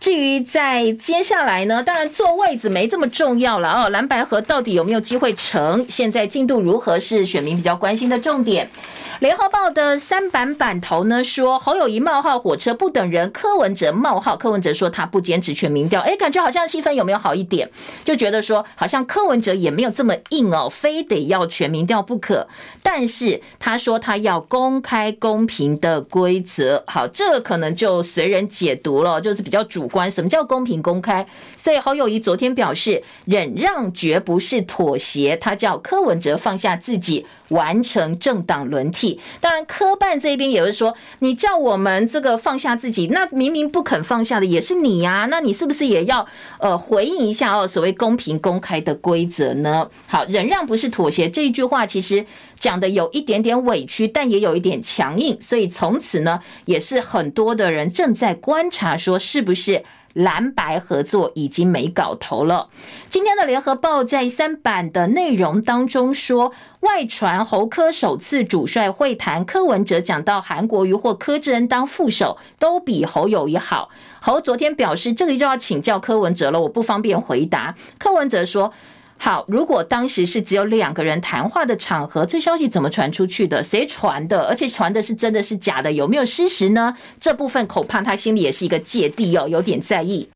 [0.00, 3.88] 至于在接下来呢，当然坐位子没这么重要了哦。
[3.90, 5.84] 蓝白合到底有没有机会成？
[5.88, 8.70] 现在进度如何是选民比较关心的重点。
[9.18, 17.68] 联合报的三版版头呢说，侯友谊冒号火车不等人，柯文哲冒号，柯文哲说他不坚持全民调，哎，感觉好像气氛有没有好一点？
[18.04, 22.46] 就觉得说好像柯文哲也没有这么硬哦，非得要全民调不可。
[22.80, 30.10] 但是他说他要公开公平的规则，好，这可能就随人解读了，就是比较主关。
[30.10, 31.26] 什么叫公平公开？
[31.56, 37.26] 所以侯友谊昨天表示，忍让绝不是妥协，他叫柯文哲放下自己。
[37.48, 46.26] 完成政党轮替，当然科办这边也是说，你叫我们这个放下自己，那明明不肯放下的也是你呀，那你是不是也要
[46.58, 47.66] 呃回应一下哦？
[47.66, 49.88] 所谓公平公开的规则呢？
[50.06, 52.24] 好，忍让不是妥协这一句话，其实
[52.58, 59.82] 讲的有一点点委屈，但也有一点强硬，所以从此呢，也是很多的人正在观察，说是不是。
[60.18, 62.68] 蓝白合作已经没搞头了。
[63.08, 73.90] 今天的联合报在三版的内容当中说，外传侯科首次主帅会谈，柯文哲讲到韩国瑜或柯志恩当副手都比侯友谊好。
[74.20, 77.76] 侯昨天表示，这个就要请教柯文哲了，我不方便回答。
[77.98, 78.72] 柯文哲说。
[79.20, 83.62] 好，如果当时是只有两个人谈话的场合，这消息怎么传出去的？
[83.62, 84.46] 谁传的？
[84.46, 85.92] 而且传的是真的是假的？
[85.92, 86.96] 有没有事实呢？
[87.20, 90.28] 这部分恐怕他心里也是一个芥蒂哦，有点在意。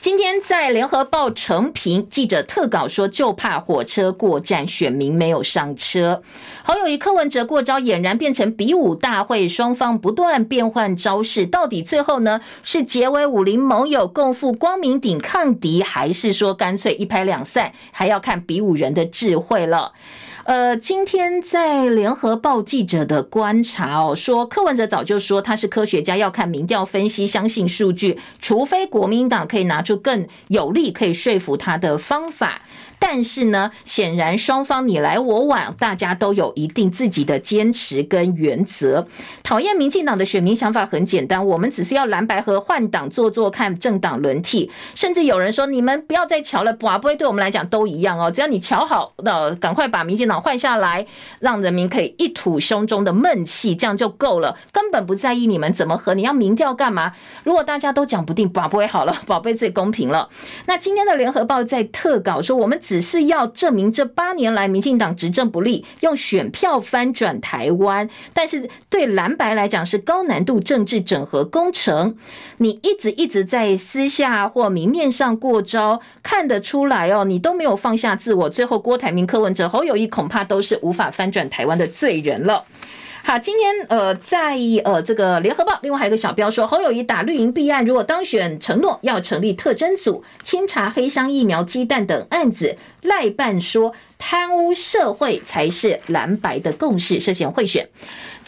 [0.00, 6.22] 今天在联合报成评记者特稿说，就怕火车过站，选民没有上车。
[6.62, 17.74] 侯友宜柯文哲过招，俨然变成比武大会，双方不断变换招式，到底最后呢是结为武林盟友，共赴光明顶抗敌，还是说干脆一拍两散？
[17.92, 19.92] 还要看比武人的智慧了。
[20.44, 32.62] 呃，今天在联合报记者的观察哦，说柯文哲早就说他是科学家，要看民调分析，相信数据，除非国民党可以拿出更有利可以说服他的方法。
[33.02, 39.08] 但是呢，显然双方你来我往，大家都有一定自己的坚持跟原则。
[39.42, 44.70] 讨厌民进党的选民想法很简单，我们只是要蓝白和换党做做看，政党轮替。
[44.94, 48.30] 甚至有人说，你们不要再瞧了，不会对我们来讲都一样哦。
[48.30, 51.06] 只要你瞧好，那赶快把民进党换下来，
[51.40, 56.14] 让人民可以一吐胸中的闷气，这样就够了，根本不在意你们怎么和。
[56.14, 57.12] 你要民调干嘛？
[57.44, 60.28] 如果大家都讲不定，不会好了，宝贝最公平了。
[60.66, 62.78] 那今天的联合报在特稿说，我们。
[62.90, 68.10] 只是要证明这八年来民进党执政不利，用选票翻转台湾。
[68.34, 72.16] 但是对蓝白来讲是高难度政治整合工程。
[72.56, 78.50] 你一直一直在私下或明面上过招，看得出来哦，你都没有放下自我。
[78.50, 82.64] 最后郭台铭、柯文哲、侯友谊恐怕都是无法翻转台湾的罪人了。
[83.30, 92.76] 好，今天呃，在呃这个联合报，另外还有个小标说，侯友谊打绿营弊案，如果当选，承诺要成立特侦组，清查黑箱疫苗、鸡蛋等案子。
[93.02, 97.88] 赖办说，贪污社会才是蓝白的共识，涉嫌贿选。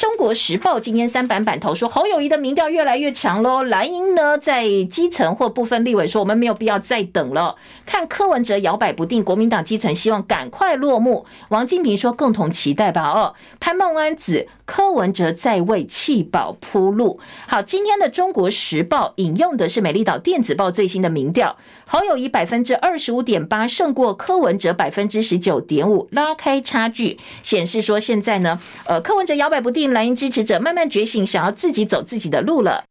[0.03, 3.63] 中国时报今天三版版头说，侯友谊的民调越来越强喽。
[3.63, 7.55] 蓝营呢，在基层或部分立委说，我们没有必要再等了。
[7.87, 11.25] 看柯文哲摇摆不定，国民党基层希望赶快落幕。
[11.51, 13.13] 王金平说，共同期待吧。
[13.13, 17.21] 哦，潘孟安子，柯文哲在为弃保铺路。
[17.47, 29.92] 好，今天的中国时报引用的是美丽岛电子报最新的民调，侯友谊百分之二十五点八胜过柯文哲百分之十九点五，拉开差距，显示说现在呢，呃，柯文哲摇摆不定。
[29.93, 32.85] 蓝营支持者慢慢觉醒，想要自己走自己的路了。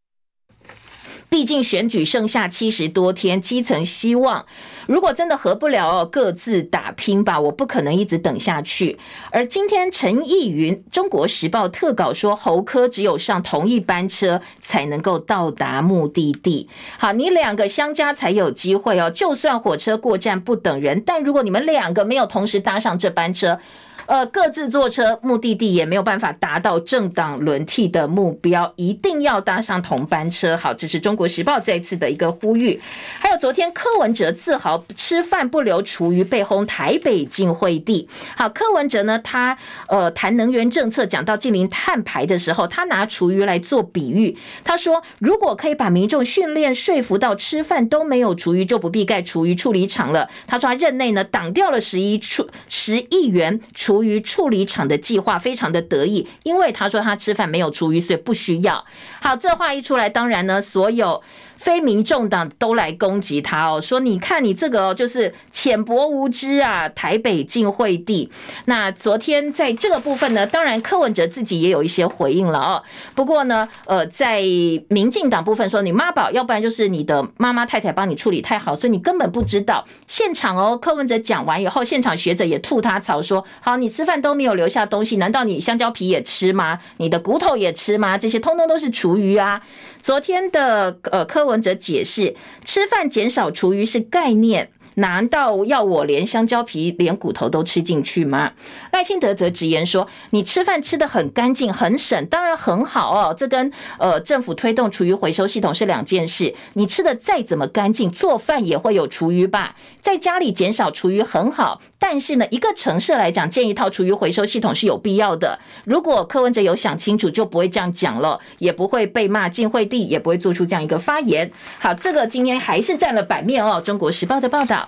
[1.30, 4.46] 毕竟选举剩下七十多天，基层希望
[4.86, 7.40] 如果真的合不了，各自打拼吧。
[7.40, 9.00] 我不可能一直等下去。
[9.32, 16.68] 而今天陈义云《中国时报》特稿说，侯科只有上同一班车才能够到达目的地。
[16.98, 19.10] 好，你两个相加才有机会哦。
[19.10, 23.58] 就算火车过站不等人，但如果你们两个没有同时搭上这班车。
[24.06, 30.58] 呃，各自坐车，目的地也没有办法达到政党轮替的目标，一定要搭上同班车。
[30.58, 32.80] 好，这是中国时报再次的一个呼吁。
[33.20, 38.08] 还有昨天柯文哲自豪吃饭不留厨余，被轰台北晋会地。
[38.36, 44.38] 好，柯文哲呢，他呃谈能源政策，讲到近邻碳排的时候，他拿厨余来做比喻。
[44.64, 50.30] 他说，如果可以把民众训练说服到吃饭都没有厨余，就不必盖厨余处理厂了。
[50.48, 58.86] 他说，他任内呢挡掉了十一处十亿元厨厨余处理厂的计划，非常的得意，因为他说他吃饭没有厨余，所以不需要。
[59.20, 61.22] 好，这话一出来，当然呢，所有。
[61.62, 66.90] 非民众党都来攻击他哦，说你看你这个哦，就是浅薄无知啊！
[66.90, 68.32] 台北晋惠帝。
[68.66, 72.84] 那昨天在这个部分呢，当然柯文哲自己也有一些回应了哦。
[73.14, 74.42] 不过呢，呃，在
[74.88, 80.76] 民进党部分说你妈宝，要不然就是你的妈妈太太帮你处理太好，所以你根本不知道现场哦。
[80.76, 86.80] 柯文哲讲完以后，现场学者也吐他槽说：好，你吃饭都没有留下东西，难道你香蕉皮也吃吗？
[86.98, 88.18] 你的骨头也吃吗？
[88.18, 89.62] 这些通通都是厨余啊！
[90.02, 92.36] 昨天的呃柯文哲解释，
[92.66, 94.72] 吃饭减少厨余是概念。
[94.96, 98.52] 难道要我连香蕉皮、连骨头都吃进去吗？
[98.92, 103.34] 赖清德则直言说：“你吃饭吃得很干净、很省，当然很好哦。
[103.38, 106.54] 这跟呃政府推动厨余回收系统是两件事。
[106.74, 109.76] 你吃的再怎么干净，做饭也会有厨余吧？
[110.02, 115.60] 在家里减少厨余很好，但是呢，一个城市来讲，建一套厨余回收系统是有必要的。
[115.86, 121.52] 如果柯文哲有想清楚，就不会这样讲了，也不会被骂晋惠帝，也不会做出这样一个发言。
[121.80, 123.80] 好，这个今天还是占了版面哦。
[123.80, 124.81] 中国时报的报道。”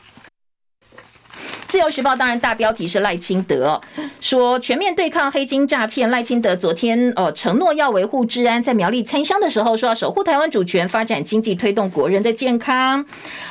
[1.73, 3.81] 自由时报当然大标题是赖清德
[4.21, 6.07] 说全面对抗黑金诈骗。
[6.11, 13.03] 赖清德昨天呃承诺要维护治安，在苗栗参香的时候说要守护台湾主权、发展经济、推动国人的健康。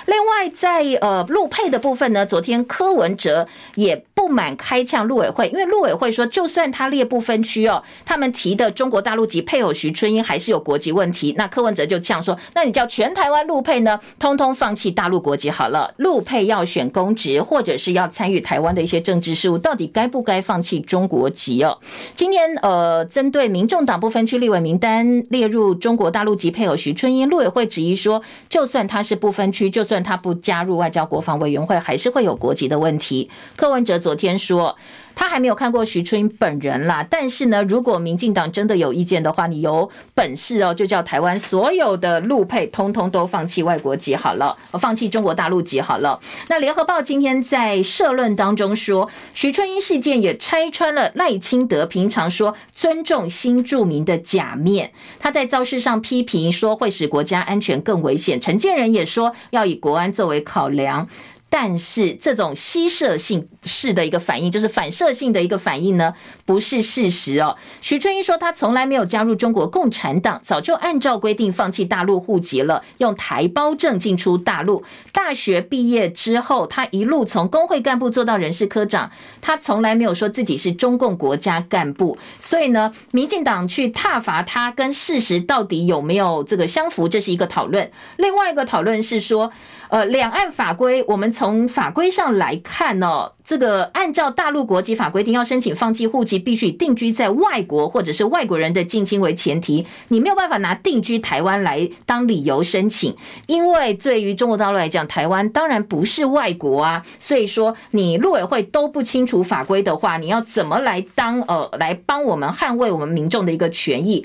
[0.06, 11.34] 另外在呃陆配的部分呢，昨天柯文哲也不满开呛陆委会，因为陆委会说就算他列不分区哦，他们提的中国大陆籍配偶徐春英还是有国籍问题。
[11.36, 18.08] 那柯文哲就呛说，那你叫全台湾陆配呢，通通放弃大陆国籍好了，陆配要选公职或者是要。
[18.12, 21.78] 参与台湾的一些政治事务，到底该不该放弃中国籍哦？
[22.14, 33.28] 今天呃，针对民众党不分区立委名单列入中国大陆籍配偶徐春英，陆委会质疑说，就算他是不分区，就算他不加入外交国防委员会，还是会有国籍的问题。
[33.56, 34.76] 柯文哲昨天说。
[35.14, 46.20] 他还没有看过徐春英本人啦，但是呢，如果民进党真的有意见的话，你有本事哦，就叫台湾所有的陆配通通都放弃外国籍好了，放弃中国大陆籍好了。
[46.48, 54.92] 那联合报今天在社论当中说，徐春英事件也拆穿了赖清德平常说尊重新住民的假面。
[55.18, 61.08] 他在造势上批评说会使国家安全更危险，陈建仁也说要以国安作为考量。
[61.54, 66.14] 但是这种吸射性式的一个反应，就是反射性的一个反应呢，
[66.46, 67.58] 不是事实哦。
[67.82, 74.82] 徐春英说，他从来没有加入中国共产党，早就按照规定放弃大陆户籍了，用台胞证进出大陆。
[75.12, 79.10] 大学毕业之后，他一路从工会干部做到人事科长，
[79.42, 82.16] 他从来没有说自己是中共国家干部。
[82.40, 87.90] 所以呢，民进党去挞伐他，跟事实到底有没有这个相符，这是一个讨论。
[88.16, 89.52] 另外一个讨论是说。
[89.92, 103.16] 呃，两岸法规，我们从从法规上来看呢、这个按照大陆国籍法规定，要申请放弃户籍，必须定居在外国或者是外国人的近亲为前提，你没有办法拿定居台湾来当理由申请，
[103.48, 114.24] 因为对于中国大陆来讲，台湾当然不是外国啊，所以说你陆委会都不清楚法规的话，你要怎么来当呃来帮我们捍卫我们民众的一个权益？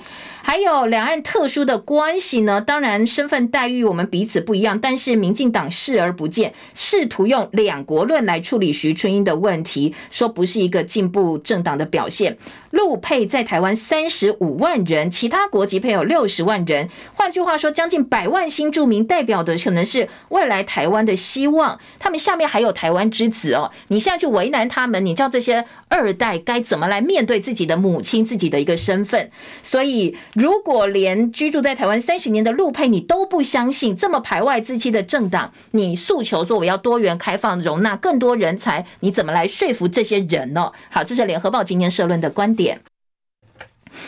[0.50, 12.38] 还有两岸特殊的关系呢，当然身份待遇我们彼此不一样，但是民进党视而不见，试图用两国论来处理徐春英的问题，说不是一个进步政党的表现。
[12.72, 16.88] 陆配在台湾三十五万人，其他国籍配有六十万人。
[17.16, 21.78] 换句话说，将近百万新住民代表的可能是未来台湾的希望。
[22.00, 29.30] 他们下面还有台湾之子哦，你现在去为难他们，你叫这些二代该怎么来面对自己的母亲、自己的一个身份？
[29.62, 40.72] 所以，如果连居住在台湾三十年的陆配你都不相信，这么排外自欺的政党，你诉求说我要多元开放，容纳更多人才，你怎么来说服这些人呢？
[40.92, 42.82] 好，这是联合报今天社论的观点。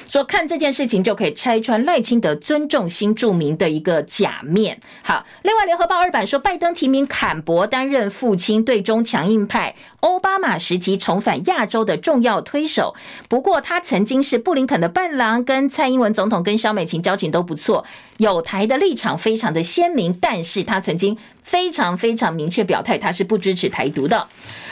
[0.07, 4.79] 说看这件事情就可以拆穿赖清德尊重新住民的一个假面。
[5.01, 12.95] 好，另外联合报二版说，拜登提名坎伯担任父亲对中强硬派，欧巴马时期重返亚洲的重要推手。
[13.27, 17.85] 不过他曾经是布林肯的伴郎，跟蔡英文总统跟萧美琴交情都不错，
[18.17, 20.17] 有台的立场非常的鲜明。
[20.19, 24.27] 但是他曾经非常非常明确表态，他是不支持台独的。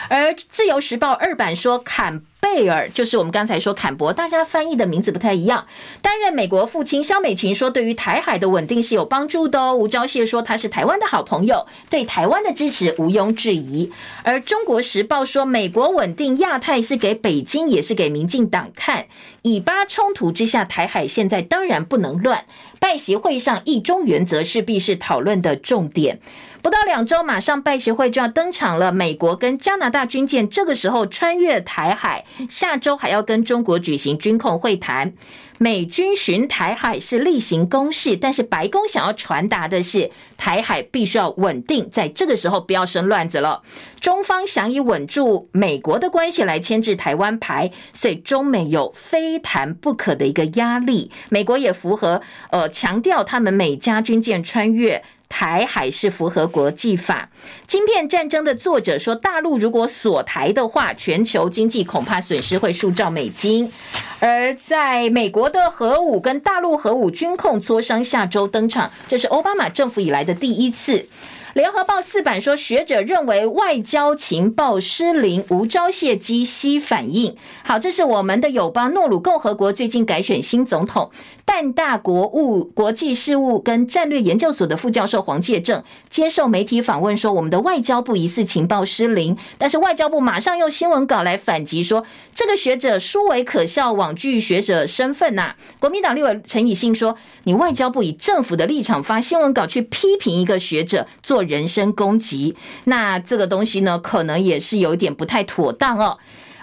[0.09, 2.21] 而自由时报二版说，坎
[2.55, 5.67] 贝尔就是我们刚才说坎伯，大家翻译的名字不太一样。
[6.01, 9.75] 担任美国父亲，肖美琴说，对于台海的稳定是有帮助的哦。
[9.75, 13.91] 吴钊燮说他是台湾的好朋友，对台湾的支持毋庸置疑。
[14.23, 19.07] 而中国时报说，美国稳定亚太是给北京，也是给民进党看。
[19.41, 22.45] 以巴冲突之下，台海现在当然不能乱。
[22.79, 26.21] 拜习会上一中原则势必是讨论的重点。
[26.61, 28.91] 不到两周，马上拜协会就要登场了。
[28.91, 35.13] 美国跟加拿大军舰这个时候穿越台海，下周还要跟中国举行军控会谈。
[35.59, 43.63] 美军巡台海是例行公事，但是白宫想要传达的是，台海必须要稳定，在这个时候不要生乱子了。
[43.99, 51.09] 中方想以稳住美国的关系来牵制台湾牌，所以中美有非谈不可的一个压力。
[51.29, 55.03] 美国也符合，呃，强调他们每家军舰穿越。
[55.29, 57.29] 台海是符合国际法。
[57.67, 63.71] 晶片战争的作者说，大陆如果锁台的话，全球经济恐怕损失会数兆美金。
[64.19, 71.05] 而在美国的核武跟大陆核武军控磋商下周登场，这是奥巴马政府以来的第一次。
[71.53, 77.35] 联合报四版说，学者认为外交情报失灵，无招谢机西反应。
[77.63, 81.09] 好，这是我们的友邦诺鲁共和国最近改选新总统。
[81.47, 92.03] 淡大国务国际事务跟战略研究所的副教授黄介正接受媒体访问说，我们的外交部疑似情报失灵，但是外交部马上用新闻稿来反击说，
[92.35, 95.55] 这个学者殊为可笑，罔具学者身份呐、啊。
[95.79, 106.17] 国民党立委陈以信说，你外交部以政府的立场发新闻稿去批评一个学者，做人身攻击，那这个东西呢，可能也是有点不太妥当哦。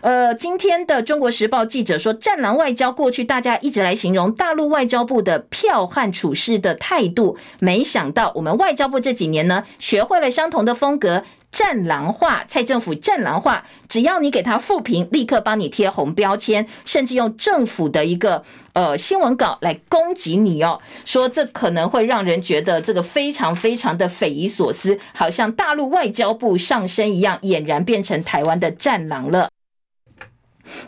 [0.05, 12.45] 呃，今天的《中国时报》记者说，“战狼外交”过去大家一直来形容大陆外交部的剽悍处事的态度，没想到我们外交部这几年呢，学会了相同的风格，“战狼化”。
[12.47, 18.45] 蔡政府“战狼化”，只要你给他负评，立刻帮你贴红标签，甚至用政府的一个
[18.75, 29.49] 呃新闻稿来攻击你哦，说这可能会让人觉得这个非常非常的匪夷所思，好像大陆外交部上身一样，俨然变成台湾的战狼了。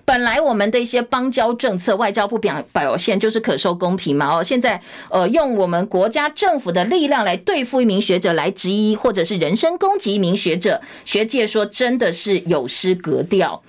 [0.04, 4.80] 本来我们的一些邦交政策，外交部表表现就是可受公平嘛哦，现在
[5.10, 13.62] 呃用我们国家政府的力量来对付一名学者，来质疑或者是人身攻击一名学者，学界说真的是有失格调。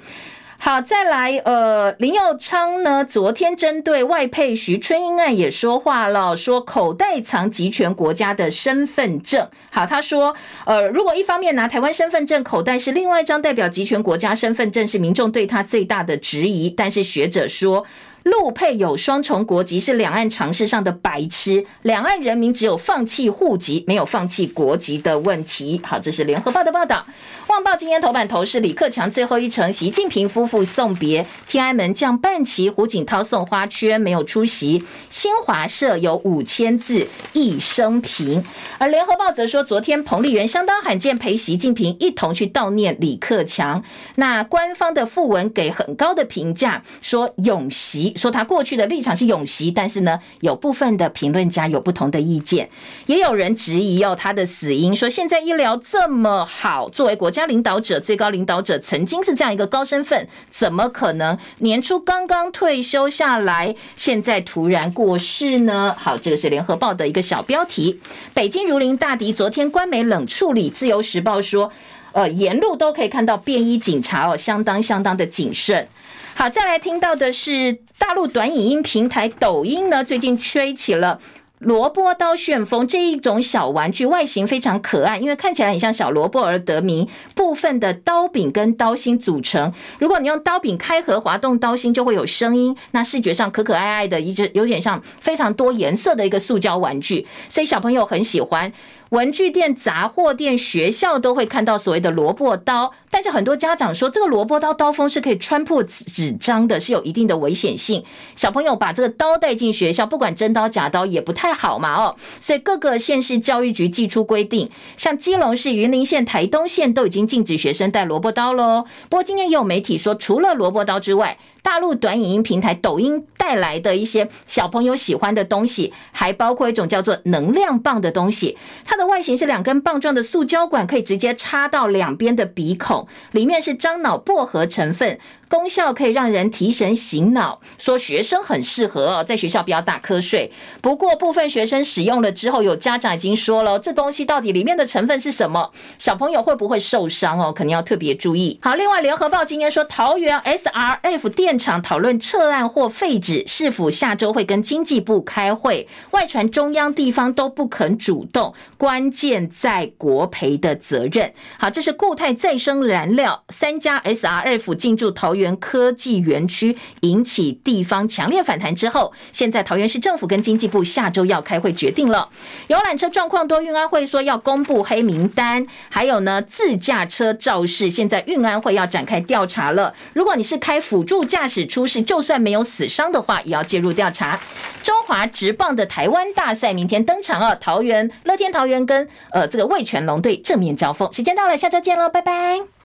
[0.60, 9.48] 好，再来，呃，林佑昌呢，昨天针对外配徐春英案也说话了，说口袋藏集权国家的身份证。
[9.72, 10.36] 好，他说，
[10.66, 16.70] 呃，如果一方面拿台湾身份证，口袋是另外一张代表集权国家身份证，是民众对他最大的质疑。
[16.70, 17.86] 但是学者说。
[18.24, 25.80] 陆配有双重国籍是两岸常识上的白痴，两岸人民只有放弃户籍，没有放弃国籍的问题。
[25.82, 27.06] 好，这是联合报的报道。
[27.48, 34.84] 旺报今天头版头是李克强最后一程，习近平夫妇送别，天安门降半旗，胡锦涛送花圈没有出席。
[35.10, 38.44] 新华社有五千字一生平，
[38.78, 43.82] 而联合报则说，昨天彭丽媛相当罕见陪习近平一同去悼念李克强。
[44.16, 48.12] 那官方的訃闻给很高的评价，说永习。
[48.18, 52.70] 说他过去的立场是永习，但是呢，有部分的评论家有不同的意见，
[53.06, 65.96] 也有人质疑哦他的死因，说现在医疗这么好，作为国家领导者、最高领导者，曾经是这样一个高身份，怎么可能年初刚刚退休下来，现在突然过世呢？
[65.98, 68.02] 好，这个是联合报的一个小标题。
[68.34, 71.72] 北京如临大敌，昨天官媒冷处理，自由时报说，
[72.14, 75.88] 呃，沿路都可以看到便衣警察哦，相当相当的谨慎。
[76.34, 81.20] 好，再来听到的是大陆短影音平台抖音呢，最近吹起了
[81.60, 87.08] 萝卜刀旋风这一种小玩具，外形非常可爱，因为看起来很像小萝卜而得名。
[87.34, 92.78] 部分的刀柄跟刀芯组成，如果你用刀柄开合滑动刀芯，就会有声音。
[92.92, 98.72] 那视觉上可可爱爱的，一直有点像非常多颜色的一个塑胶玩具，所以小朋友很喜欢。
[99.10, 108.04] 文具店、杂货店、学校都会看到所谓的萝卜刀，但是很多家长说，这个萝卜刀刀锋是可以穿破纸张的，是有一定的危险性。
[108.36, 112.16] 小朋友把这个刀带进学校，不管真刀假刀也不太好嘛哦。
[112.42, 118.86] 所以各个县市教育局祭出规定，像基隆市、云林县、台东县都已经禁止学生带萝卜刀喽。
[119.10, 121.38] 不过今天也有媒体说，除了萝卜刀之外，
[121.68, 128.58] 大陆短影音平台抖音带来的一些小朋友喜欢的东西，还包括一种叫做能量棒的东西。
[128.86, 135.20] 它的外形是两根棒状的塑胶管，可以直接插到两边的鼻孔，里面是樟脑薄荷成分。
[135.50, 140.52] 功效可以让人提神醒脑，说学生很适合哦，在学校不要打瞌睡。
[140.82, 145.72] 不过部分学生使用了之后，有家长已经说了，这东西到底里面的成分是什么？
[145.98, 147.52] 小朋友会不会受伤哦？
[147.54, 148.60] 肯定要特别注意。
[148.62, 155.88] 好，另外联合报今天说，桃园 SRF 电厂讨论撤案或废止，是否下周会跟经济部开会。
[156.12, 161.34] 外传中央地方都不肯主动，关键在国赔的责任。
[161.58, 165.58] 好，这是固态再生燃料三家 SRF 进驻桃园。
[165.60, 172.30] 科技园区，引起地方强烈反弹之后，现在桃园市政府跟经济部下周要开会决定了。
[172.68, 179.94] 游览车状况多，运安会说要公布黑名单，还有呢，自驾车肇事，现在运安会要展开调查了。
[180.14, 184.40] 如果你是开辅助驾驶出事，就算没有死伤的话，也要介入调查。
[184.84, 192.68] 中华职棒的台湾大赛明天登场啊，桃园乐天桃园跟呃这个味全龙队正面交锋，时间到了，下周见喽，拜拜。